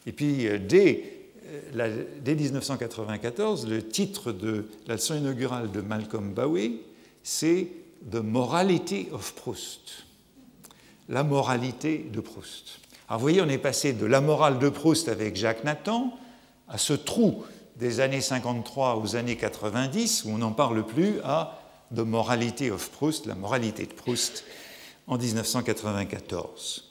[0.07, 1.11] Et puis, euh, dès,
[2.23, 6.79] dès 1994, le titre de la leçon inaugurale de Malcolm Bowie,
[7.21, 7.67] c'est
[8.09, 10.05] The Morality of Proust.
[11.09, 12.79] La moralité de Proust.
[13.09, 16.17] Alors, vous voyez, on est passé de la morale de Proust avec Jacques Nathan
[16.69, 17.43] à ce trou
[17.83, 21.59] des années 53 aux années 90, où on n'en parle plus, à
[21.93, 24.45] The Morality of Proust, la moralité de Proust,
[25.05, 26.85] en 1994.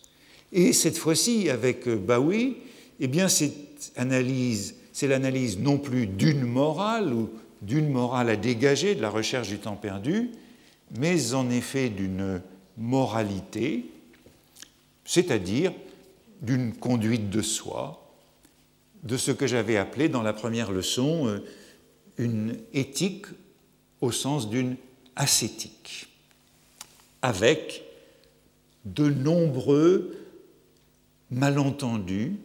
[0.52, 2.58] Et cette fois-ci, avec Bowie,
[3.00, 7.30] eh bien, cette analyse, c'est l'analyse non plus d'une morale ou
[7.62, 10.28] d'une morale à dégager de la recherche du temps perdu,
[10.98, 12.42] mais en effet d'une
[12.76, 13.86] moralité,
[15.06, 15.72] c'est-à-dire
[16.42, 18.01] d'une conduite de soi,
[19.02, 21.44] de ce que j'avais appelé dans la première leçon euh,
[22.18, 23.26] une éthique
[24.00, 24.76] au sens d'une
[25.16, 26.08] ascétique,
[27.20, 27.84] avec
[28.84, 30.16] de nombreux
[31.30, 32.36] malentendus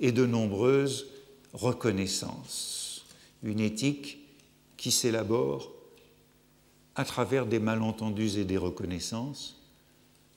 [0.00, 1.06] et de nombreuses
[1.52, 3.04] reconnaissances.
[3.42, 4.18] Une éthique
[4.76, 5.72] qui s'élabore
[6.94, 9.60] à travers des malentendus et des reconnaissances,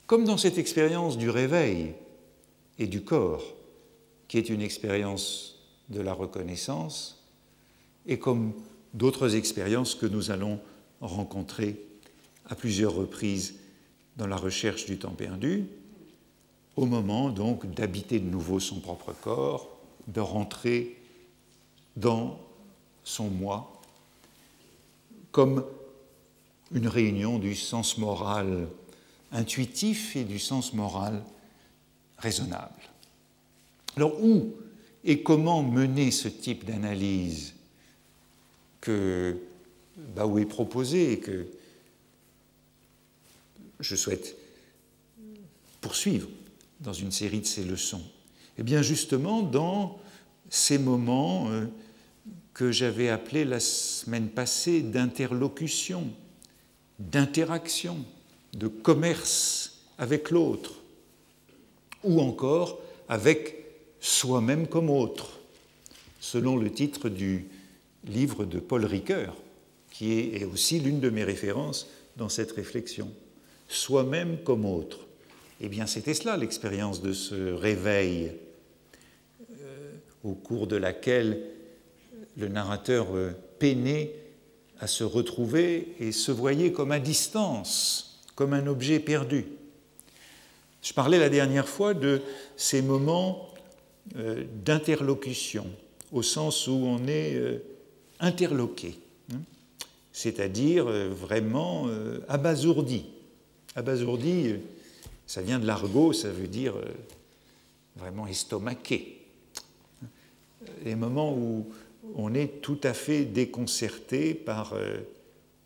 [0.06, 1.94] comme dans cette expérience du réveil
[2.78, 3.54] et du corps
[4.28, 5.56] qui est une expérience
[5.88, 7.24] de la reconnaissance,
[8.06, 8.52] et comme
[8.94, 10.60] d'autres expériences que nous allons
[11.00, 11.80] rencontrer
[12.48, 13.54] à plusieurs reprises
[14.16, 15.66] dans la recherche du temps perdu,
[16.76, 19.68] au moment donc d'habiter de nouveau son propre corps,
[20.06, 20.96] de rentrer
[21.96, 22.38] dans
[23.04, 23.80] son moi,
[25.32, 25.64] comme
[26.72, 28.68] une réunion du sens moral
[29.32, 31.22] intuitif et du sens moral
[32.18, 32.72] raisonnable.
[33.98, 34.54] Alors où
[35.02, 37.54] et comment mener ce type d'analyse
[38.80, 39.36] que
[40.14, 41.48] Baoué proposé et que
[43.80, 44.36] je souhaite
[45.80, 46.28] poursuivre
[46.78, 48.04] dans une série de ces leçons?
[48.56, 49.98] Eh bien justement dans
[50.48, 51.66] ces moments euh,
[52.54, 56.06] que j'avais appelés la semaine passée d'interlocution,
[57.00, 57.96] d'interaction,
[58.52, 60.74] de commerce avec l'autre,
[62.04, 63.57] ou encore avec
[64.00, 65.38] soi-même comme autre,
[66.20, 67.46] selon le titre du
[68.04, 69.36] livre de Paul Ricoeur,
[69.90, 73.10] qui est aussi l'une de mes références dans cette réflexion.
[73.68, 75.00] Soi-même comme autre.
[75.60, 78.32] Eh bien, c'était cela l'expérience de ce réveil
[79.60, 79.90] euh,
[80.24, 81.40] au cours de laquelle
[82.36, 84.12] le narrateur euh, peinait
[84.80, 89.46] à se retrouver et se voyait comme à distance, comme un objet perdu.
[90.82, 92.22] Je parlais la dernière fois de
[92.56, 93.47] ces moments
[94.16, 95.66] euh, d'interlocution,
[96.12, 97.58] au sens où on est euh,
[98.20, 98.98] interloqué,
[99.32, 99.40] hein.
[100.12, 101.88] c'est-à-dire euh, vraiment
[102.28, 103.04] abasourdi.
[103.76, 104.54] Abasourdi,
[105.26, 106.74] ça vient de l'argot, ça veut dire
[107.96, 109.18] vraiment estomaqué.
[110.84, 111.68] Les moments où
[112.16, 114.74] on est tout à fait déconcerté par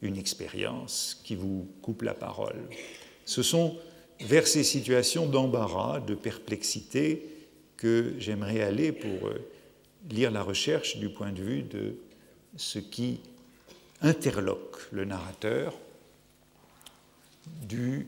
[0.03, 2.57] une expérience qui vous coupe la parole.
[3.25, 3.77] Ce sont
[4.21, 7.32] vers ces situations d'embarras, de perplexité,
[7.83, 9.45] que j'aimerais aller pour euh,
[10.09, 11.97] lire la recherche du point de vue de
[12.57, 13.19] ce qui
[14.03, 15.75] interloque le narrateur
[17.63, 18.07] du,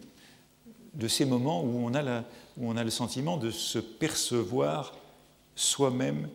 [0.94, 2.24] de ces moments où on, a la,
[2.56, 4.96] où on a le sentiment de se percevoir
[5.56, 6.28] soi-même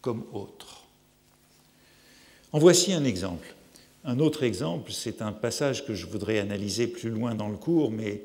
[0.00, 0.84] comme autre.
[2.52, 3.54] En voici un exemple.
[4.02, 7.90] Un autre exemple, c'est un passage que je voudrais analyser plus loin dans le cours,
[7.90, 8.22] mais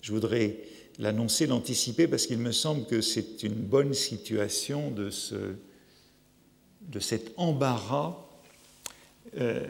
[0.00, 0.56] je voudrais
[0.98, 5.54] l'annoncer, l'anticiper, parce qu'il me semble que c'est une bonne situation de, ce,
[6.82, 8.16] de cet embarras,
[9.38, 9.66] euh,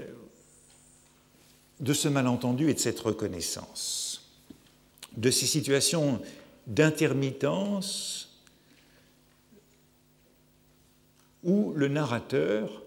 [1.81, 4.31] de ce malentendu et de cette reconnaissance,
[5.17, 6.21] de ces situations
[6.67, 8.41] d'intermittence
[11.45, 12.83] où le narrateur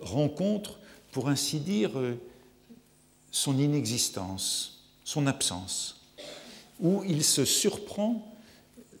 [0.00, 0.78] rencontre,
[1.12, 1.90] pour ainsi dire,
[3.30, 6.03] son inexistence, son absence
[6.80, 8.34] où il se surprend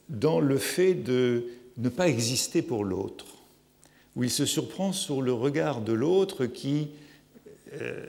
[0.08, 1.46] dans le fait de
[1.76, 3.26] ne pas exister pour l'autre,
[4.16, 6.88] où il se surprend sur le regard de l'autre qui,
[7.74, 8.06] euh,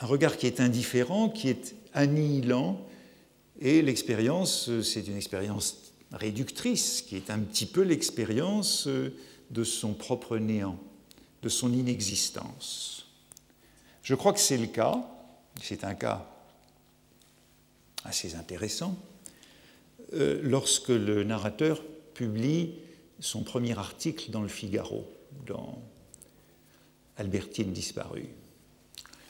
[0.00, 2.80] un regard qui est indifférent, qui est annihilant,
[3.60, 8.88] et l'expérience, c'est une expérience réductrice, qui est un petit peu l'expérience
[9.50, 10.78] de son propre néant,
[11.42, 13.06] de son inexistence.
[14.02, 15.04] Je crois que c'est le cas,
[15.60, 16.26] c'est un cas
[18.04, 18.96] assez intéressant,
[20.14, 21.82] euh, lorsque le narrateur
[22.14, 22.74] publie
[23.20, 25.06] son premier article dans le Figaro,
[25.46, 25.82] dans
[27.16, 28.28] Albertine disparue.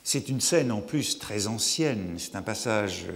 [0.05, 3.07] C'est une scène en plus très ancienne, c'est un passage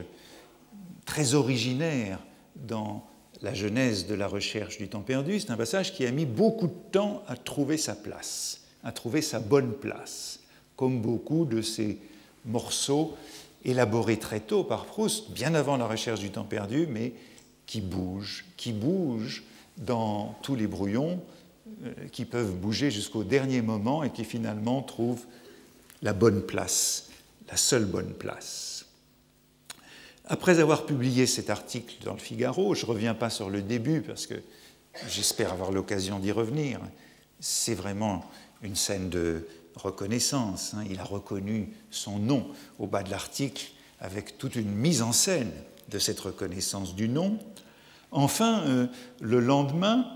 [1.05, 2.19] très originaire
[2.57, 3.07] dans
[3.43, 6.69] la genèse de la recherche du temps perdu, c'est un passage qui a mis beaucoup
[6.69, 10.41] de temps à trouver sa place, à trouver sa bonne place,
[10.77, 11.99] comme beaucoup de ces
[12.45, 13.17] morceaux
[13.65, 17.13] élaboré très tôt par Proust, bien avant la recherche du temps perdu, mais
[17.67, 19.45] qui bouge, qui bouge
[19.79, 21.21] dans tous les brouillons,
[21.85, 25.25] euh, qui peuvent bouger jusqu'au dernier moment et qui finalement trouvent
[26.03, 27.11] la bonne place,
[27.49, 28.87] la seule bonne place.
[30.27, 34.03] Après avoir publié cet article dans le Figaro, je ne reviens pas sur le début
[34.03, 34.35] parce que
[35.09, 36.81] j'espère avoir l'occasion d'y revenir,
[37.41, 38.25] c'est vraiment
[38.63, 39.47] une scène de,
[39.77, 40.75] reconnaissance.
[40.75, 40.85] Hein.
[40.91, 42.47] Il a reconnu son nom
[42.79, 45.53] au bas de l'article avec toute une mise en scène
[45.89, 47.39] de cette reconnaissance du nom.
[48.11, 48.87] Enfin, euh,
[49.21, 50.07] le lendemain,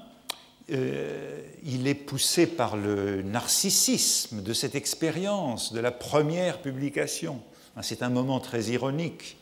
[0.71, 7.41] euh, il est poussé par le narcissisme de cette expérience, de la première publication.
[7.77, 9.37] Hein, c'est un moment très ironique.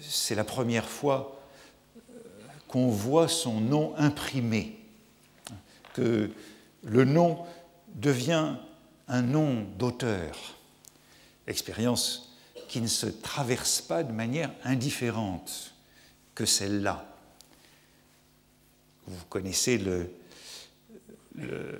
[0.00, 1.40] C'est la première fois
[1.98, 2.12] euh,
[2.68, 4.78] qu'on voit son nom imprimé,
[5.94, 6.30] que
[6.84, 7.38] le nom
[7.96, 8.54] devient
[9.08, 10.56] un nom d'auteur,
[11.46, 12.36] expérience
[12.68, 15.74] qui ne se traverse pas de manière indifférente
[16.34, 17.04] que celle-là.
[19.06, 19.82] Vous connaissez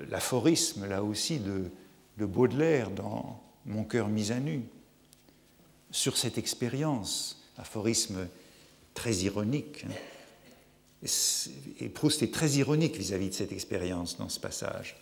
[0.09, 1.69] l'aphorisme, là aussi, de,
[2.17, 4.63] de Baudelaire dans Mon cœur mis à nu,
[5.91, 8.27] sur cette expérience, aphorisme
[8.95, 9.85] très ironique.
[11.79, 14.95] Et Proust est très ironique vis à -vis de cette expérience dans ce passage.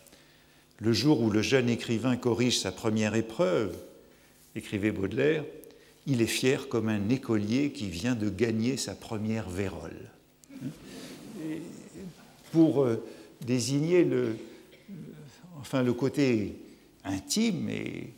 [0.79, 3.75] Le jour où le jeune écrivain corrige sa première épreuve,
[4.55, 5.43] écrivait Baudelaire,
[6.05, 10.09] il est fier comme un écolier qui vient de gagner sa première vérole.
[12.51, 13.03] pour euh,
[13.45, 14.37] désigner le,
[15.59, 16.55] enfin, le côté
[17.03, 18.13] intime et,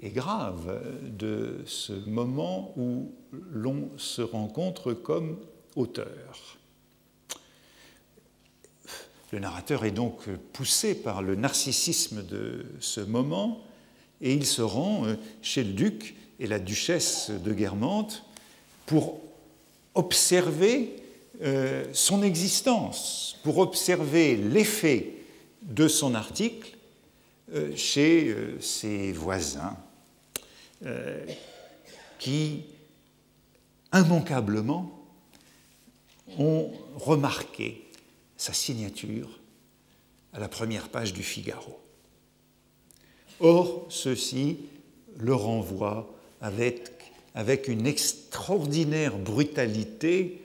[0.00, 0.82] et grave
[1.18, 3.12] de ce moment où
[3.52, 5.38] l'on se rencontre comme
[5.76, 6.59] auteur.
[9.32, 13.60] Le narrateur est donc poussé par le narcissisme de ce moment
[14.20, 18.24] et il se rend euh, chez le duc et la duchesse de Guermantes
[18.86, 19.20] pour
[19.94, 20.96] observer
[21.42, 25.14] euh, son existence, pour observer l'effet
[25.62, 26.76] de son article
[27.54, 29.76] euh, chez ses voisins
[32.18, 32.62] qui
[33.92, 34.90] immanquablement
[36.38, 37.89] ont remarqué
[38.40, 39.28] sa signature
[40.32, 41.78] à la première page du Figaro.
[43.38, 44.56] Or, ceci
[45.18, 46.10] le renvoie
[46.40, 50.40] avec, une extraordinaire brutalité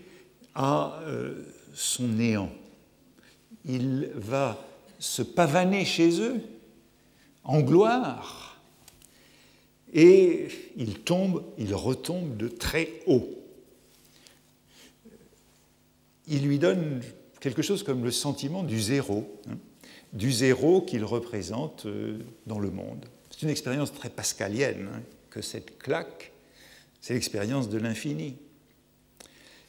[0.55, 1.41] à euh,
[1.73, 2.51] son néant.
[3.63, 4.61] Il va
[4.99, 6.41] se pavaner chez eux
[7.45, 8.59] en gloire
[9.93, 13.29] et il tombe, il retombe de très haut.
[16.27, 17.01] Il lui donne
[17.45, 19.57] quelque chose comme le sentiment du zéro, hein,
[20.13, 22.17] du zéro qu'il représente euh,
[22.47, 23.05] dans le monde.
[23.29, 26.31] C'est une expérience très pascalienne hein, que cette claque,
[27.01, 28.35] c'est l'expérience de l'infini.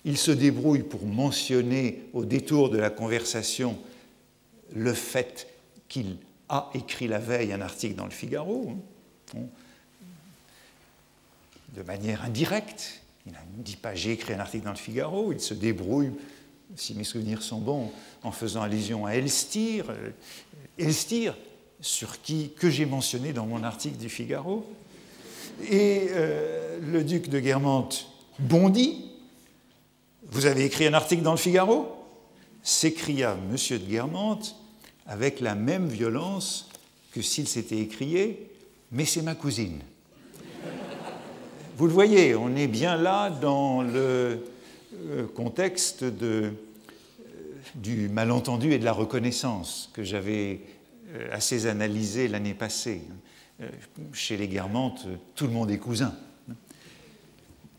[0.07, 3.77] Il se débrouille pour mentionner au détour de la conversation
[4.75, 5.47] le fait
[5.91, 6.17] qu'il
[6.49, 8.73] a écrit la veille un article dans le Figaro,
[9.37, 9.41] hein,
[11.75, 13.03] de manière indirecte.
[13.27, 16.13] Il ne dit pas j'ai écrit un article dans le Figaro, il se débrouille
[16.75, 17.91] si mes souvenirs sont bons,
[18.23, 20.11] en faisant allusion à Elstir, euh,
[20.79, 21.37] Elstir,
[21.81, 24.67] sur qui, que j'ai mentionné dans mon article du Figaro.
[25.71, 28.09] Et euh, le duc de Guermantes
[28.39, 29.05] bondit,
[30.29, 31.93] Vous avez écrit un article dans le Figaro
[32.63, 33.57] s'écria M.
[33.79, 34.57] de Guermantes
[35.07, 36.69] avec la même violence
[37.13, 38.51] que s'il s'était écrié
[38.91, 39.79] Mais c'est ma cousine.
[41.79, 44.43] Vous le voyez, on est bien là dans le
[45.35, 46.53] contexte de,
[47.21, 47.25] euh,
[47.75, 50.61] du malentendu et de la reconnaissance que j'avais
[51.15, 53.03] euh, assez analysé l'année passée.
[54.13, 56.15] Chez les Guermantes, tout le monde est cousin.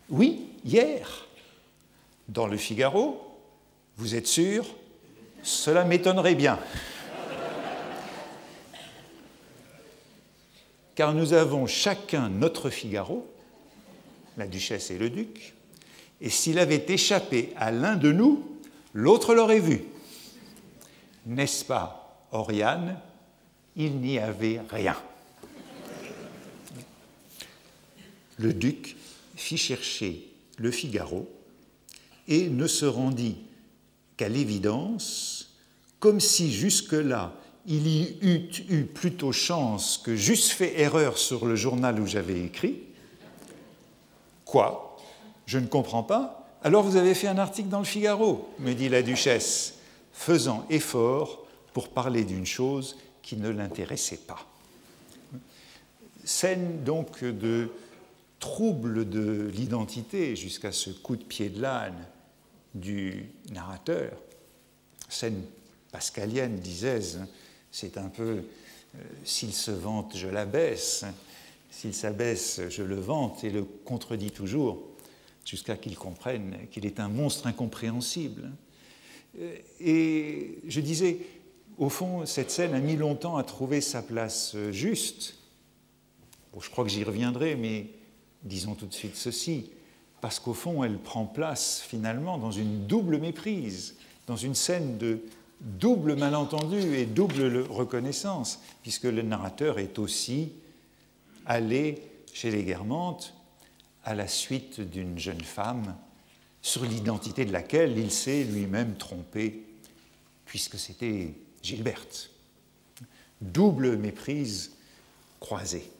[0.09, 1.28] Oui, hier,
[2.30, 3.22] dans le Figaro,
[3.97, 4.65] vous êtes sûr
[5.43, 6.57] Cela m'étonnerait bien.
[10.95, 13.32] Car nous avons chacun notre Figaro,
[14.36, 15.53] la duchesse et le duc,
[16.22, 18.43] et s'il avait échappé à l'un de nous,
[18.93, 19.84] l'autre l'aurait vu.
[21.26, 22.97] N'est-ce pas, Oriane?
[23.76, 24.95] Il n'y avait rien.
[28.38, 28.95] Le duc
[29.36, 31.30] fit chercher le Figaro
[32.28, 33.38] et ne se rendit
[34.15, 35.53] qu'à l'évidence,
[35.99, 37.34] comme si jusque-là
[37.68, 42.41] il y eût eu plutôt chance que j'eusse fait erreur sur le journal où j'avais
[42.41, 42.80] écrit.
[44.45, 44.87] Quoi?
[45.48, 46.48] Je ne comprends pas.
[46.62, 49.76] Alors vous avez fait un article dans le Figaro, me dit la duchesse,
[50.14, 54.45] faisant effort pour parler d'une chose qui ne l'intéressait pas.
[56.26, 57.70] Scène donc de
[58.39, 62.06] trouble de l'identité jusqu'à ce coup de pied de l'âne
[62.76, 64.12] du narrateur.
[65.10, 65.41] Scène
[65.91, 67.20] pascalienne, disais-je,
[67.72, 68.43] c'est un peu
[68.95, 71.06] euh, s'il se vante, je l'abaisse,
[71.72, 74.84] s'il s'abaisse, je le vante et le contredit toujours,
[75.48, 78.52] jusqu'à qu'il comprenne qu'il est un monstre incompréhensible.
[79.39, 81.20] Euh, et je disais,
[81.78, 85.36] au fond, cette scène a mis longtemps à trouver sa place juste.
[86.60, 87.88] Je crois que j'y reviendrai, mais
[88.43, 89.70] disons tout de suite ceci,
[90.22, 93.95] parce qu'au fond, elle prend place finalement dans une double méprise,
[94.26, 95.20] dans une scène de
[95.62, 100.52] double malentendu et double reconnaissance, puisque le narrateur est aussi
[101.45, 102.02] allé
[102.34, 103.34] chez les Guermantes
[104.08, 105.93] à la suite d'une jeune femme
[106.62, 109.66] sur l'identité de laquelle il s'est lui-même trompé,
[110.45, 112.30] puisque c'était Gilberte.
[113.41, 114.72] Double méprise
[115.41, 115.91] croisée.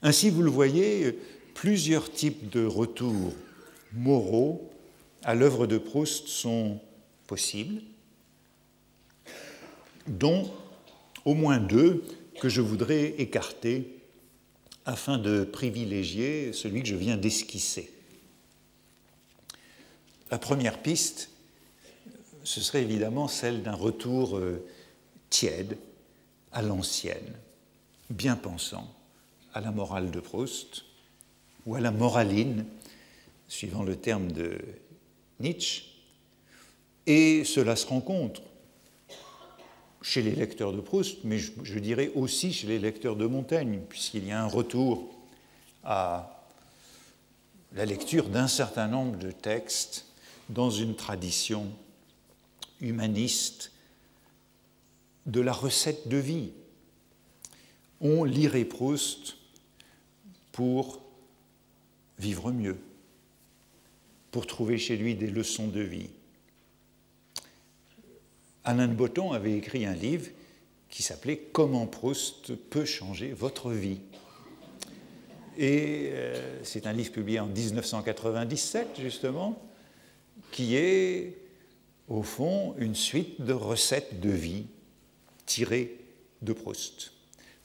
[0.00, 1.18] Ainsi, vous le voyez,
[1.52, 3.34] plusieurs types de retours
[3.92, 4.72] moraux
[5.24, 6.80] à l'œuvre de Proust sont
[7.26, 7.82] possibles,
[10.06, 10.50] dont
[11.26, 12.02] au moins deux
[12.40, 14.01] que je voudrais écarter
[14.84, 17.92] afin de privilégier celui que je viens d'esquisser.
[20.30, 21.30] La première piste,
[22.44, 24.64] ce serait évidemment celle d'un retour euh,
[25.30, 25.78] tiède
[26.52, 27.32] à l'ancienne,
[28.10, 28.92] bien pensant
[29.54, 30.84] à la morale de Proust,
[31.66, 32.64] ou à la moraline,
[33.48, 34.58] suivant le terme de
[35.38, 35.84] Nietzsche,
[37.06, 38.42] et cela se rencontre
[40.02, 44.26] chez les lecteurs de Proust, mais je, dirais aussi chez les lecteurs de Montaigne, puisqu'il
[44.26, 45.14] y a un retour
[45.84, 46.44] à
[47.74, 50.06] la lecture d'un certain nombre de textes
[50.48, 51.70] dans une tradition
[52.80, 53.72] humaniste
[55.26, 56.50] de la recette de vie.
[58.00, 59.36] On lirait Proust
[60.50, 61.00] pour
[62.18, 62.78] vivre mieux,
[64.32, 66.10] pour trouver chez lui des leçons de vie.
[68.64, 70.28] Alain de Botton avait écrit un livre
[70.88, 73.98] qui s'appelait Comment Proust peut changer votre vie.
[75.58, 79.60] Et euh, c'est un livre publié en 1997, justement,
[80.52, 81.36] qui est,
[82.08, 84.66] au fond, une suite de recettes de vie
[85.46, 85.96] tirées
[86.42, 87.12] de Proust.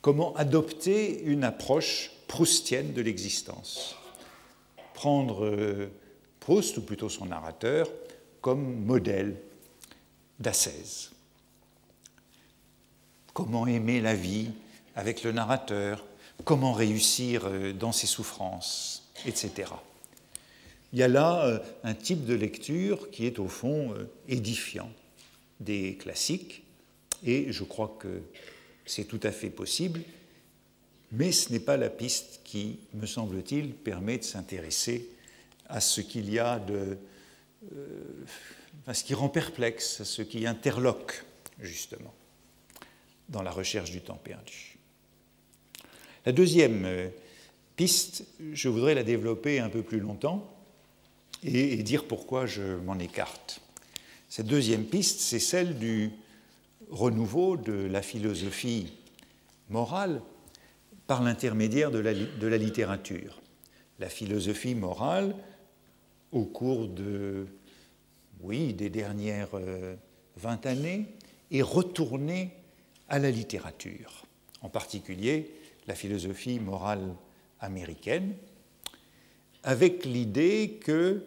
[0.02, 3.96] Comment adopter une approche proustienne de l'existence?
[4.96, 5.92] Prendre euh,
[6.40, 7.88] Proust, ou plutôt son narrateur,
[8.42, 9.36] comme modèle
[10.40, 11.12] d'ascèse.
[13.34, 14.50] Comment aimer la vie
[14.96, 16.06] avec le narrateur,
[16.44, 19.72] comment réussir euh, dans ses souffrances, etc.
[20.94, 23.94] Il y a là euh, un type de lecture qui est au fond
[24.28, 24.90] édifiant
[25.60, 26.64] des classiques,
[27.26, 28.22] et je crois que
[28.86, 30.02] c'est tout à fait possible,
[31.12, 35.10] mais ce n'est pas la piste qui, me semble-t-il, permet de s'intéresser
[35.68, 36.98] à ce qu'il y a de.
[37.76, 38.26] Euh,
[38.88, 41.24] à ce qui rend perplexe, ce qui interloque,
[41.60, 42.14] justement,
[43.30, 44.78] dans la recherche du temps perdu.
[46.26, 47.10] La deuxième euh,
[47.76, 50.50] piste, je voudrais la développer un peu plus longtemps
[51.44, 53.62] et dire pourquoi je m'en écarte.
[54.30, 56.12] Cette deuxième piste, c'est celle du
[56.90, 58.92] renouveau de la philosophie
[59.70, 60.22] morale
[61.06, 63.42] par l'intermédiaire de, la, littérature.
[64.00, 65.36] La philosophie morale,
[66.32, 67.48] au cours de,
[68.42, 69.96] oui, des dernières euh,
[70.36, 71.06] vingt années
[71.52, 72.52] est retourné
[73.10, 74.26] à la littérature,
[74.62, 75.52] en particulier
[75.88, 77.16] la philosophie morale
[77.60, 78.36] américaine,
[79.64, 81.24] avec l'idée que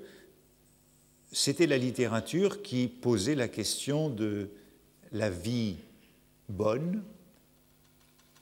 [1.33, 4.51] c'était la littérature qui posait la question de
[5.13, 5.77] la vie
[6.49, 7.03] bonne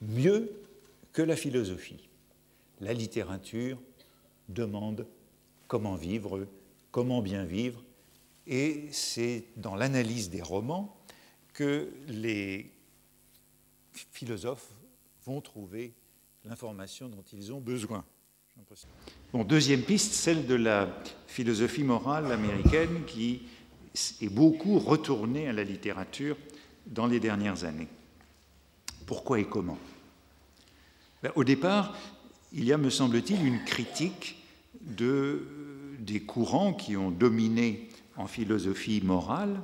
[0.01, 0.51] mieux
[1.13, 2.07] que la philosophie.
[2.81, 3.77] La littérature
[4.47, 5.05] demande
[5.67, 6.45] comment vivre,
[6.91, 7.81] comment bien vivre,
[8.49, 10.97] et c'est dans l'analyse des romans
[11.53, 12.71] que les
[14.11, 14.67] philosophes
[15.25, 15.93] vont trouver
[16.45, 18.03] l'information dont ils ont besoin.
[19.31, 20.89] Bon, deuxième piste, celle de la
[21.27, 23.43] philosophie morale américaine qui
[24.21, 26.35] est beaucoup retournée à la littérature
[26.87, 27.87] dans les dernières années.
[29.05, 29.77] Pourquoi et comment?
[31.21, 31.95] Ben, Au départ,
[32.51, 34.43] il y a, me semble-t-il, une critique
[34.81, 35.45] de,
[35.99, 37.88] des courants qui ont dominé
[38.19, 39.61] en philosophie morale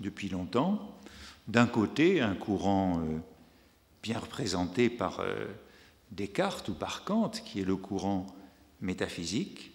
[0.00, 0.96] depuis longtemps.
[1.48, 3.18] D'un côté, un courant euh,
[4.02, 5.46] bien représenté par euh,
[6.12, 8.26] Descartes ou par Kant, qui est le courant
[8.80, 9.72] métaphysique,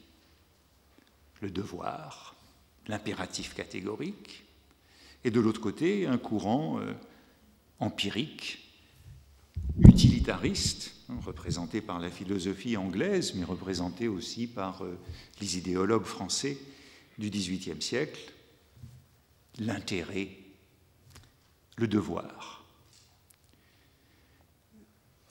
[1.42, 2.36] le devoir,
[2.88, 4.46] l'impératif catégorique,
[5.26, 6.94] et de l'autre côté, un courant euh,
[7.82, 8.60] empirique,
[9.84, 10.96] utilitariste,
[11.26, 14.84] représenté par la philosophie anglaise, mais représenté aussi par
[15.42, 16.58] les idéologues français
[17.20, 18.32] du XVIIIe siècle,
[19.60, 20.30] l'intérêt,
[21.76, 22.64] le devoir.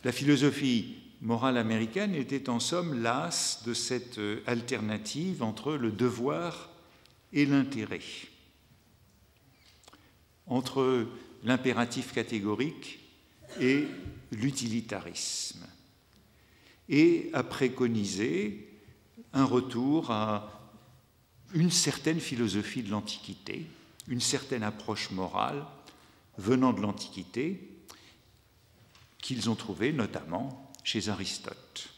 [0.05, 6.69] La philosophie morale américaine était en somme lasse de cette alternative entre le devoir
[7.33, 8.03] et l'intérêt,
[10.47, 11.07] entre
[11.43, 13.01] l'impératif catégorique
[13.61, 13.87] et
[14.31, 15.67] l'utilitarisme,
[16.89, 18.69] et a préconisé
[19.33, 20.58] un retour à
[21.55, 23.67] une certaine philosophie de l'Antiquité,
[24.07, 25.65] une certaine approche morale
[26.37, 27.69] venant de l'Antiquité,
[29.19, 31.89] qu'ils ont trouvée notamment chez Aristote.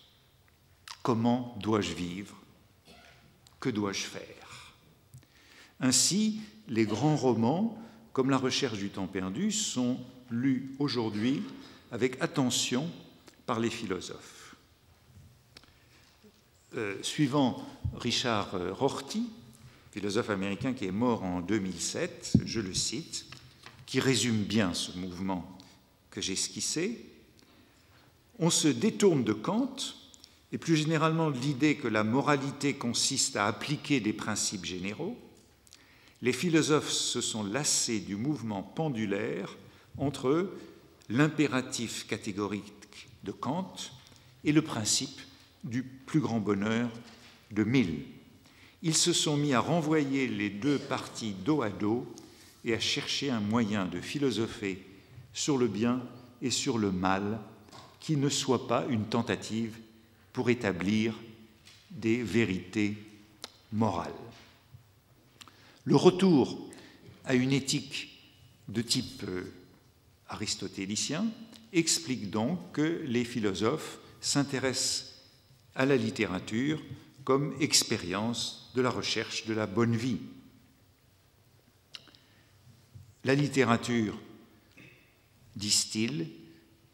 [1.02, 2.36] Comment dois-je vivre?
[3.60, 4.74] Que dois-je faire?
[5.80, 7.80] Ainsi, les grands romans,
[8.12, 9.98] comme La recherche du temps perdu, sont
[10.30, 11.42] lus aujourd'hui
[11.92, 12.90] avec attention
[13.46, 14.56] par les philosophes.
[16.76, 19.28] Euh, suivant Richard Rorty,
[19.92, 23.26] philosophe américain qui est mort en 2007, je le cite,
[23.86, 25.58] qui résume bien ce mouvement
[26.10, 27.04] que j'ai esquissé,
[28.38, 29.76] on se détourne de Kant
[30.52, 35.16] et plus généralement de l'idée que la moralité consiste à appliquer des principes généraux,
[36.22, 39.56] les philosophes se sont lassés du mouvement pendulaire
[39.98, 40.50] entre
[41.08, 43.74] l'impératif catégorique de Kant
[44.44, 45.20] et le principe
[45.64, 46.90] du plus grand bonheur
[47.50, 48.04] de Mill.
[48.82, 52.06] Ils se sont mis à renvoyer les deux parties dos à dos
[52.64, 54.82] et à chercher un moyen de philosopher
[55.34, 56.02] sur le bien
[56.42, 57.38] et sur le mal
[58.00, 59.76] qui ne soit pas une tentative
[60.32, 61.14] pour établir
[61.90, 62.96] des vérités
[63.72, 64.12] morales.
[65.84, 66.68] Le retour
[67.24, 68.18] à une éthique
[68.68, 69.52] de type euh,
[70.28, 71.26] aristotélicien
[71.72, 75.14] explique donc que les philosophes s'intéressent
[75.74, 76.80] à la littérature
[77.24, 80.18] comme expérience de la recherche de la bonne vie.
[83.24, 84.18] La littérature,
[85.56, 86.30] disent-ils,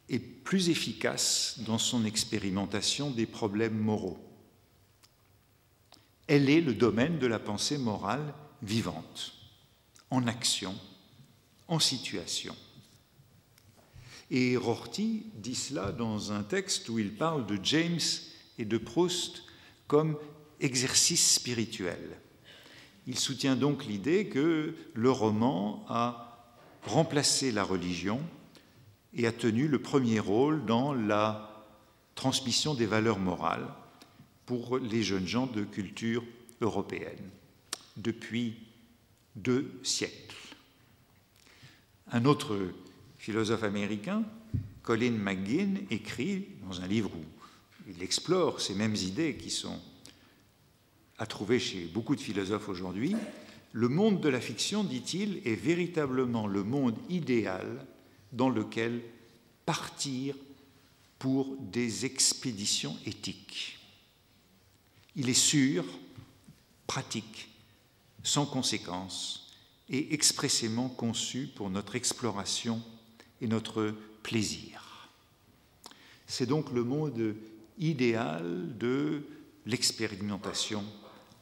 [0.08, 4.18] est plus efficace dans son expérimentation des problèmes moraux.
[6.26, 9.32] Elle est le domaine de la pensée morale vivante,
[10.10, 10.74] en action,
[11.68, 12.56] en situation.
[14.30, 18.00] Et Rorty dit cela dans un texte où il parle de James
[18.58, 19.42] et de Proust
[19.86, 20.16] comme
[20.60, 22.00] exercice spirituel.
[23.06, 26.48] Il soutient donc l'idée que le roman a
[26.82, 28.20] remplacé la religion
[29.14, 31.64] et a tenu le premier rôle dans la
[32.14, 33.68] transmission des valeurs morales
[34.46, 36.22] pour les jeunes gens de culture
[36.60, 37.30] européenne
[37.96, 38.54] depuis
[39.34, 40.36] deux siècles.
[42.12, 42.56] Un autre
[43.18, 44.22] philosophe américain,
[44.82, 47.35] Colin McGinn, écrit dans un livre où
[47.88, 49.80] il explore ces mêmes idées qui sont
[51.18, 53.14] à trouver chez beaucoup de philosophes aujourd'hui,
[53.72, 57.86] le monde de la fiction, dit-il, est véritablement le monde idéal
[58.32, 59.02] dans lequel
[59.64, 60.34] partir
[61.18, 63.78] pour des expéditions éthiques.
[65.14, 65.84] Il est sûr,
[66.86, 67.48] pratique,
[68.22, 69.54] sans conséquence
[69.88, 72.82] et expressément conçu pour notre exploration
[73.40, 75.08] et notre plaisir.
[76.26, 77.36] C'est donc le monde
[77.78, 79.22] idéal de
[79.66, 80.84] l'expérimentation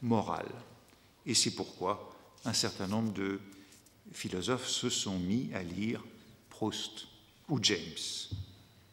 [0.02, 0.50] morale.
[1.26, 2.14] Et c'est pourquoi
[2.44, 3.40] un certain nombre de
[4.12, 6.04] philosophes se sont mis à lire
[6.50, 7.06] Proust
[7.48, 8.30] ou James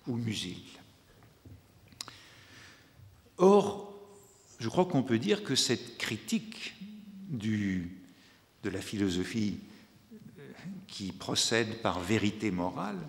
[0.07, 0.61] ou Musil.
[3.37, 3.93] Or,
[4.59, 6.75] je crois qu'on peut dire que cette critique
[7.27, 7.97] du,
[8.63, 9.57] de la philosophie
[10.13, 10.43] euh,
[10.87, 12.99] qui procède par vérité morale,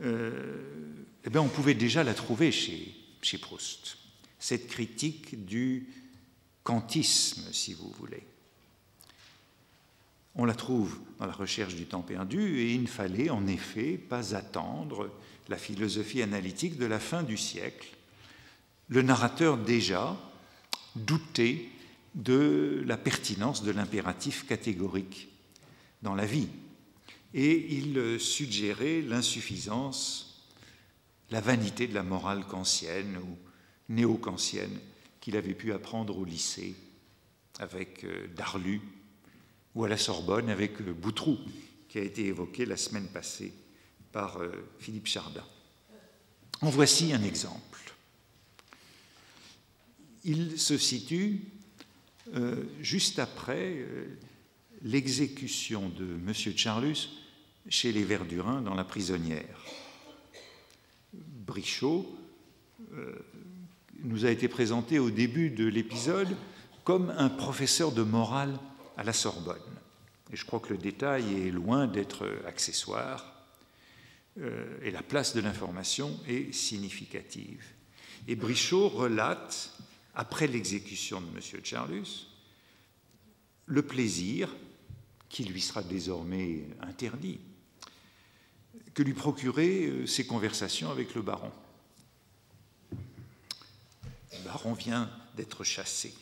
[0.00, 3.98] euh, eh bien, on pouvait déjà la trouver chez, chez Proust.
[4.38, 5.88] Cette critique du
[6.62, 8.22] kantisme, si vous voulez.
[10.34, 13.98] On la trouve dans la recherche du temps perdu et il ne fallait en effet
[13.98, 15.10] pas attendre
[15.48, 17.88] la philosophie analytique de la fin du siècle.
[18.88, 20.16] Le narrateur déjà
[20.94, 21.68] doutait
[22.14, 25.28] de la pertinence de l'impératif catégorique
[26.02, 26.48] dans la vie
[27.34, 30.27] et il suggérait l'insuffisance,
[31.30, 33.38] la vanité de la morale kantienne ou
[33.88, 34.78] néo-kantienne
[35.20, 36.74] qu'il avait pu apprendre au lycée
[37.58, 38.80] avec euh, Darlu
[39.74, 41.38] ou à la Sorbonne avec euh, Boutroux,
[41.88, 43.52] qui a été évoqué la semaine passée
[44.12, 45.44] par euh, Philippe Chardin.
[46.60, 47.94] En voici un exemple.
[50.24, 51.40] Il se situe
[52.82, 53.86] juste après
[54.82, 56.34] l'exécution de M.
[56.34, 57.08] Charlus
[57.68, 59.64] chez les Verdurins dans la prisonnière.
[61.48, 62.06] Brichot
[64.04, 66.36] nous a été présenté au début de l'épisode
[66.84, 68.58] comme un professeur de morale
[68.96, 69.56] à la Sorbonne.
[70.30, 73.34] Et je crois que le détail est loin d'être accessoire,
[74.40, 77.64] euh, et la place de l'information est significative.
[78.28, 79.72] Et Brichot relate,
[80.14, 81.64] après l'exécution de M.
[81.64, 82.26] Charlus,
[83.66, 84.54] le plaisir,
[85.28, 87.40] qui lui sera désormais interdit,
[88.98, 91.52] que lui procuraient euh, ses conversations avec le baron.
[92.90, 96.12] Le baron vient d'être chassé.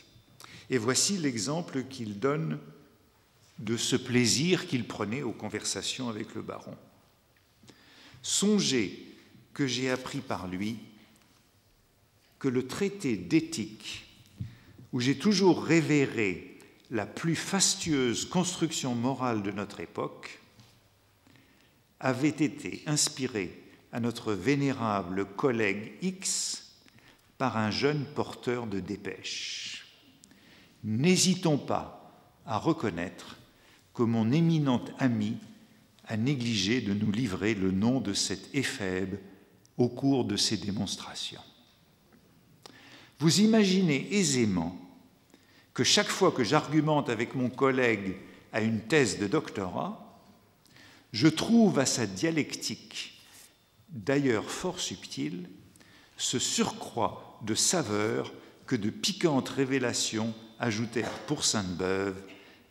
[0.69, 2.59] Et voici l'exemple qu'il donne
[3.57, 6.77] de ce plaisir qu'il prenait aux conversations avec le baron.
[8.21, 9.07] Songez
[9.55, 10.77] que j'ai appris par lui
[12.37, 14.05] que le traité d'éthique,
[14.93, 16.59] où j'ai toujours révéré
[16.91, 20.41] la plus fastueuse construction morale de notre époque,
[21.99, 26.73] avait été inspiré à notre vénérable collègue X
[27.37, 29.77] par un jeune porteur de dépêches
[30.87, 32.13] n'hésitons pas
[32.45, 33.37] à reconnaître
[33.93, 35.37] que mon éminent ami
[36.05, 39.19] a négligé de nous livrer le nom de cet éphèbe
[39.77, 41.41] au cours de ses démonstrations.
[43.19, 44.77] Vous imaginez aisément
[45.73, 48.15] que chaque fois que j'argumente avec mon collègue
[48.53, 50.06] à une thèse de doctorat,
[51.11, 53.21] je trouve à sa dialectique,
[53.89, 55.49] d'ailleurs fort subtile,
[56.17, 58.33] ce surcroît de saveur
[58.65, 62.21] que de piquantes révélations ajoutèrent pour Sainte-Beuve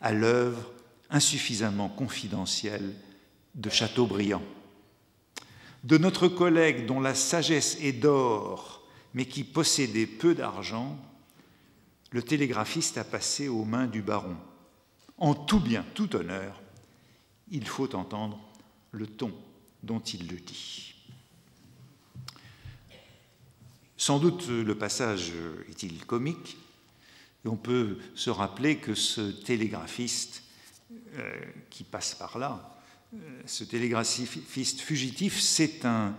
[0.01, 0.72] à l'œuvre
[1.11, 2.95] insuffisamment confidentielle
[3.55, 4.43] de Chateaubriand.
[5.84, 8.82] De notre collègue dont la sagesse est d'or,
[9.14, 10.99] mais qui possédait peu d'argent,
[12.11, 14.37] le télégraphiste a passé aux mains du baron.
[15.18, 16.61] En tout bien, tout honneur,
[17.51, 18.38] il faut entendre
[18.92, 19.32] le ton
[19.82, 20.94] dont il le dit.
[23.97, 25.32] Sans doute le passage
[25.68, 26.57] est-il comique,
[27.47, 30.42] on peut se rappeler que ce télégraphiste
[31.16, 31.34] euh,
[31.70, 32.78] qui passe par là,
[33.14, 36.16] euh, ce télégraphiste fugitif, c'est un,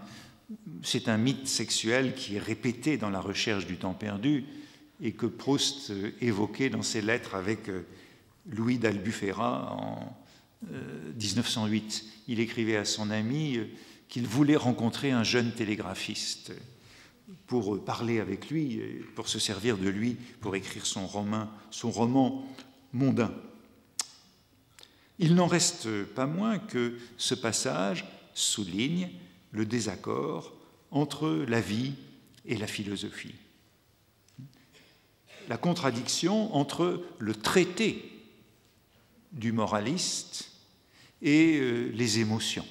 [1.17, 4.45] mythe sexuel qui est répété dans la recherche du temps perdu
[5.01, 7.86] et que Proust évoquait dans ses lettres avec euh,
[8.49, 10.17] Louis d'Albufera en
[10.64, 12.05] 1908.
[12.28, 13.60] Il écrivait à son ami
[14.10, 16.53] qu'il voulait rencontrer un jeune télégraphiste
[17.45, 18.82] pour parler avec lui,
[19.16, 22.47] pour se servir de lui pour écrire son roman, son roman
[22.93, 23.34] mondain.
[25.20, 29.10] Il n'en reste pas moins que ce passage souligne
[29.51, 30.53] le désaccord
[30.91, 31.93] entre la vie
[32.45, 33.36] et la philosophie.
[35.49, 38.16] La contradiction entre le traité
[39.38, 40.51] du moraliste
[41.21, 42.65] et euh, les émotions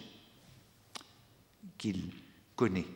[1.79, 2.03] qu'il
[2.55, 2.87] connaît.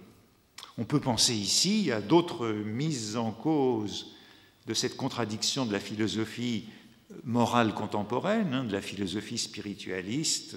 [0.78, 4.14] On peut penser ici à d'autres mises en cause
[4.66, 6.66] de cette contradiction de la philosophie
[7.24, 10.56] morale contemporaine, hein, de la philosophie spiritualiste,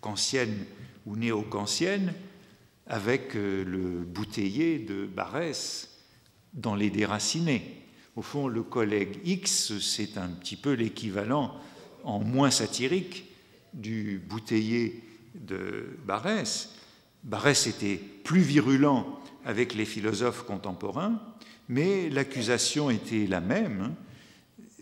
[0.00, 0.64] kantienne
[1.06, 2.14] ou néo-kantienne,
[2.86, 5.90] avec euh, le bouteiller de Barès
[6.54, 7.82] dans Les Déracinés.
[8.16, 11.54] Au fond, le collègue X, c'est un petit peu l'équivalent
[12.08, 13.24] en moins satirique
[13.74, 15.02] du bouteiller
[15.34, 16.70] de Barès.
[17.22, 21.20] Barès était plus virulent avec les philosophes contemporains,
[21.68, 23.94] mais l'accusation était la même.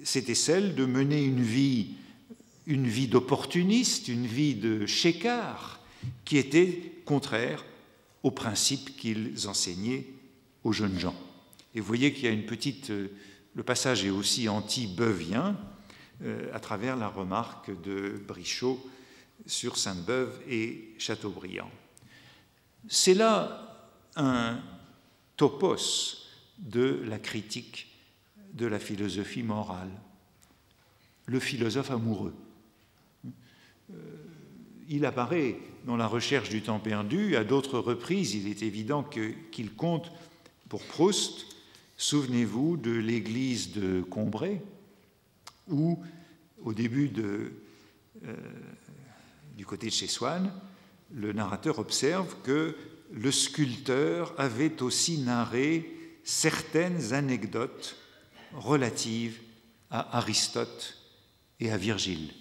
[0.04, 1.94] c'était celle de mener une vie,
[2.68, 5.80] une d'opportuniste, une vie de chécard,
[6.24, 7.64] qui était contraire
[8.22, 10.06] aux principes qu'ils enseignaient
[10.62, 11.16] aux jeunes gens.
[11.74, 12.92] Et vous voyez qu'il y a une petite.
[13.54, 15.75] Le passage est aussi anti-beuvien euh,
[16.52, 18.84] à travers la remarque de Brichot
[19.44, 21.70] sur Sainte-Beuve et Chateaubriand.
[22.88, 24.58] C'est là un
[25.36, 26.26] topos
[26.58, 27.88] de la critique
[28.54, 29.90] de la philosophie morale,
[31.26, 32.34] le philosophe amoureux.
[33.90, 33.94] Euh,
[34.88, 39.04] il apparaît dans la recherche du temps perdu, à d'autres reprises, il est évident
[39.52, 40.10] qu'il compte
[40.68, 41.46] pour Proust.
[41.98, 44.60] Souvenez-vous de l'église de Combray,
[45.68, 46.02] où,
[46.62, 47.50] au début euh,
[49.56, 50.52] du côté de chez Swann,
[51.14, 52.76] le narrateur observe que
[53.12, 55.90] le sculpteur avait aussi narré
[56.24, 57.96] certaines anecdotes
[58.52, 59.38] relatives
[59.90, 60.98] à Aristote
[61.60, 62.32] et à Virgile.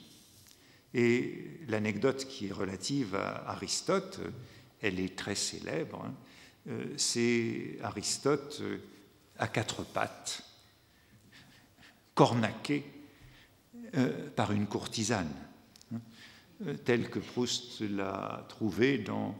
[0.93, 4.19] Et l'anecdote qui est relative à Aristote,
[4.81, 6.13] elle est très célèbre, hein.
[6.69, 8.77] euh, c'est Aristote euh,
[9.37, 10.41] à quatre pattes,
[12.13, 12.83] cornaqué
[13.95, 15.31] euh, par une courtisane,
[15.93, 15.99] hein,
[16.85, 19.35] telle que Proust l'a trouvée dans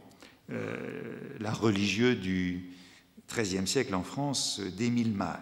[1.40, 2.70] la religieuse du
[3.28, 5.40] XIIIe siècle en France d'Émile Malle.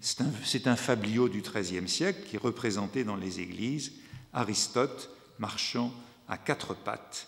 [0.00, 0.20] C'est
[0.66, 3.90] un, un, fabliau du XIIIe siècle qui est représenté dans les églises
[4.32, 5.10] Aristote
[5.40, 5.92] marchant
[6.28, 7.26] à quatre pattes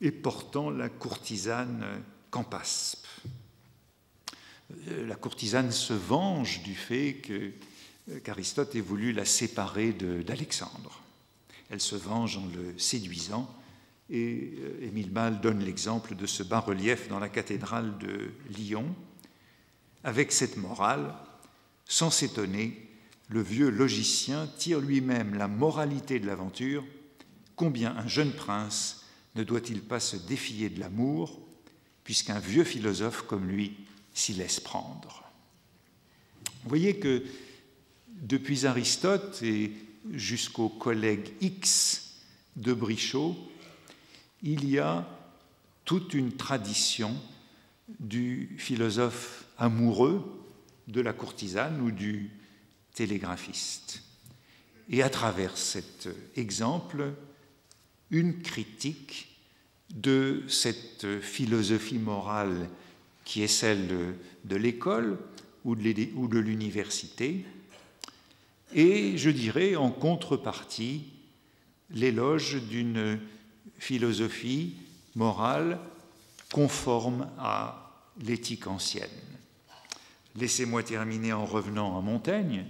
[0.00, 1.84] et portant la courtisane
[2.30, 3.06] Campaspe.
[4.88, 7.50] Euh, la courtisane se venge du fait euh,
[8.24, 11.02] qu'Aristote ait voulu la séparer d'Alexandre.
[11.70, 13.52] Elle se venge en le séduisant
[14.10, 18.86] et euh, Émile Malle donne l'exemple de ce bas-relief dans la cathédrale de Lyon.
[20.02, 21.14] Avec cette morale,
[21.86, 22.88] sans s'étonner,
[23.28, 26.84] le vieux logicien tire lui-même la moralité de l'aventure,
[27.56, 29.04] combien un jeune prince
[29.34, 31.38] ne doit-il pas se défier de l'amour,
[32.04, 33.76] puisqu'un vieux philosophe comme lui
[34.14, 35.24] s'y laisse prendre?
[36.62, 37.22] Vous voyez que
[38.22, 39.72] depuis Aristote et
[40.12, 42.14] jusqu'au collègue X
[42.56, 43.36] de Brichot,
[44.42, 45.06] il y a
[45.84, 47.14] toute une tradition
[48.00, 50.24] du philosophe amoureux
[50.88, 52.30] de la courtisane ou du
[52.94, 54.02] télégraphiste.
[54.90, 57.12] Et à travers cet exemple,
[58.10, 59.28] une critique
[59.90, 62.68] de cette philosophie morale
[63.24, 64.14] qui est celle
[64.44, 65.18] de l'école
[65.64, 67.44] ou de l'université,
[68.74, 71.04] et je dirais en contrepartie
[71.90, 73.20] l'éloge d'une
[73.78, 74.74] philosophie
[75.14, 75.78] morale
[76.52, 79.08] conforme à l'éthique ancienne.
[80.36, 82.64] Laissez-moi terminer en revenant à Montaigne,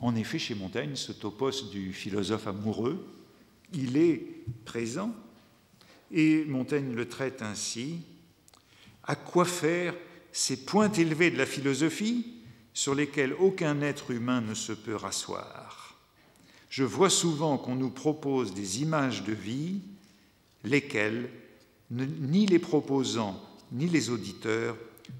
[0.00, 3.06] en effet, chez Montaigne, ce topos du philosophe amoureux,
[3.72, 4.26] il est
[4.64, 5.14] présent,
[6.10, 8.00] et Montaigne le traite ainsi.
[9.04, 9.94] À quoi faire
[10.32, 12.33] ces points élevés de la philosophie?
[12.74, 15.96] Sur lesquels aucun être humain ne se peut rasseoir
[16.68, 19.80] Je vois souvent qu'on nous propose des images de vie,
[20.64, 21.30] lesquelles,
[21.90, 23.40] ni les proposants
[23.72, 24.76] ni les auditeurs,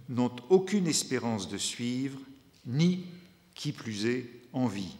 [0.09, 2.19] n'ont aucune espérance de suivre,
[2.67, 3.05] ni,
[3.55, 4.97] qui plus est, envie.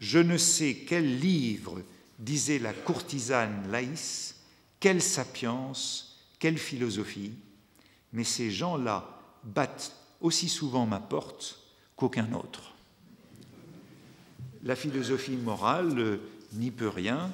[0.00, 1.82] Je ne sais quel livre
[2.18, 4.36] disait la courtisane Laïs,
[4.80, 7.32] quelle sapience, quelle philosophie,
[8.12, 11.58] mais ces gens-là battent aussi souvent ma porte
[11.96, 12.72] qu'aucun autre.
[14.64, 16.20] La philosophie morale
[16.54, 17.30] n'y peut rien,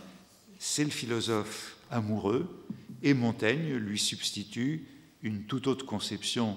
[0.58, 2.64] c'est le philosophe amoureux,
[3.02, 4.86] et Montaigne lui substitue
[5.22, 6.56] une toute autre conception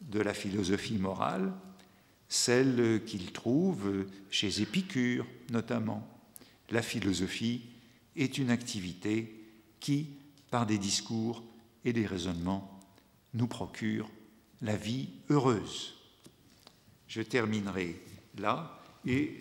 [0.00, 1.52] de la philosophie morale,
[2.28, 6.06] celle qu'il trouve chez Épicure notamment.
[6.70, 7.62] La philosophie
[8.16, 9.34] est une activité
[9.80, 10.08] qui,
[10.50, 11.42] par des discours
[11.84, 12.80] et des raisonnements,
[13.34, 14.08] nous procure
[14.62, 15.94] la vie heureuse.
[17.08, 18.00] Je terminerai
[18.38, 19.38] là et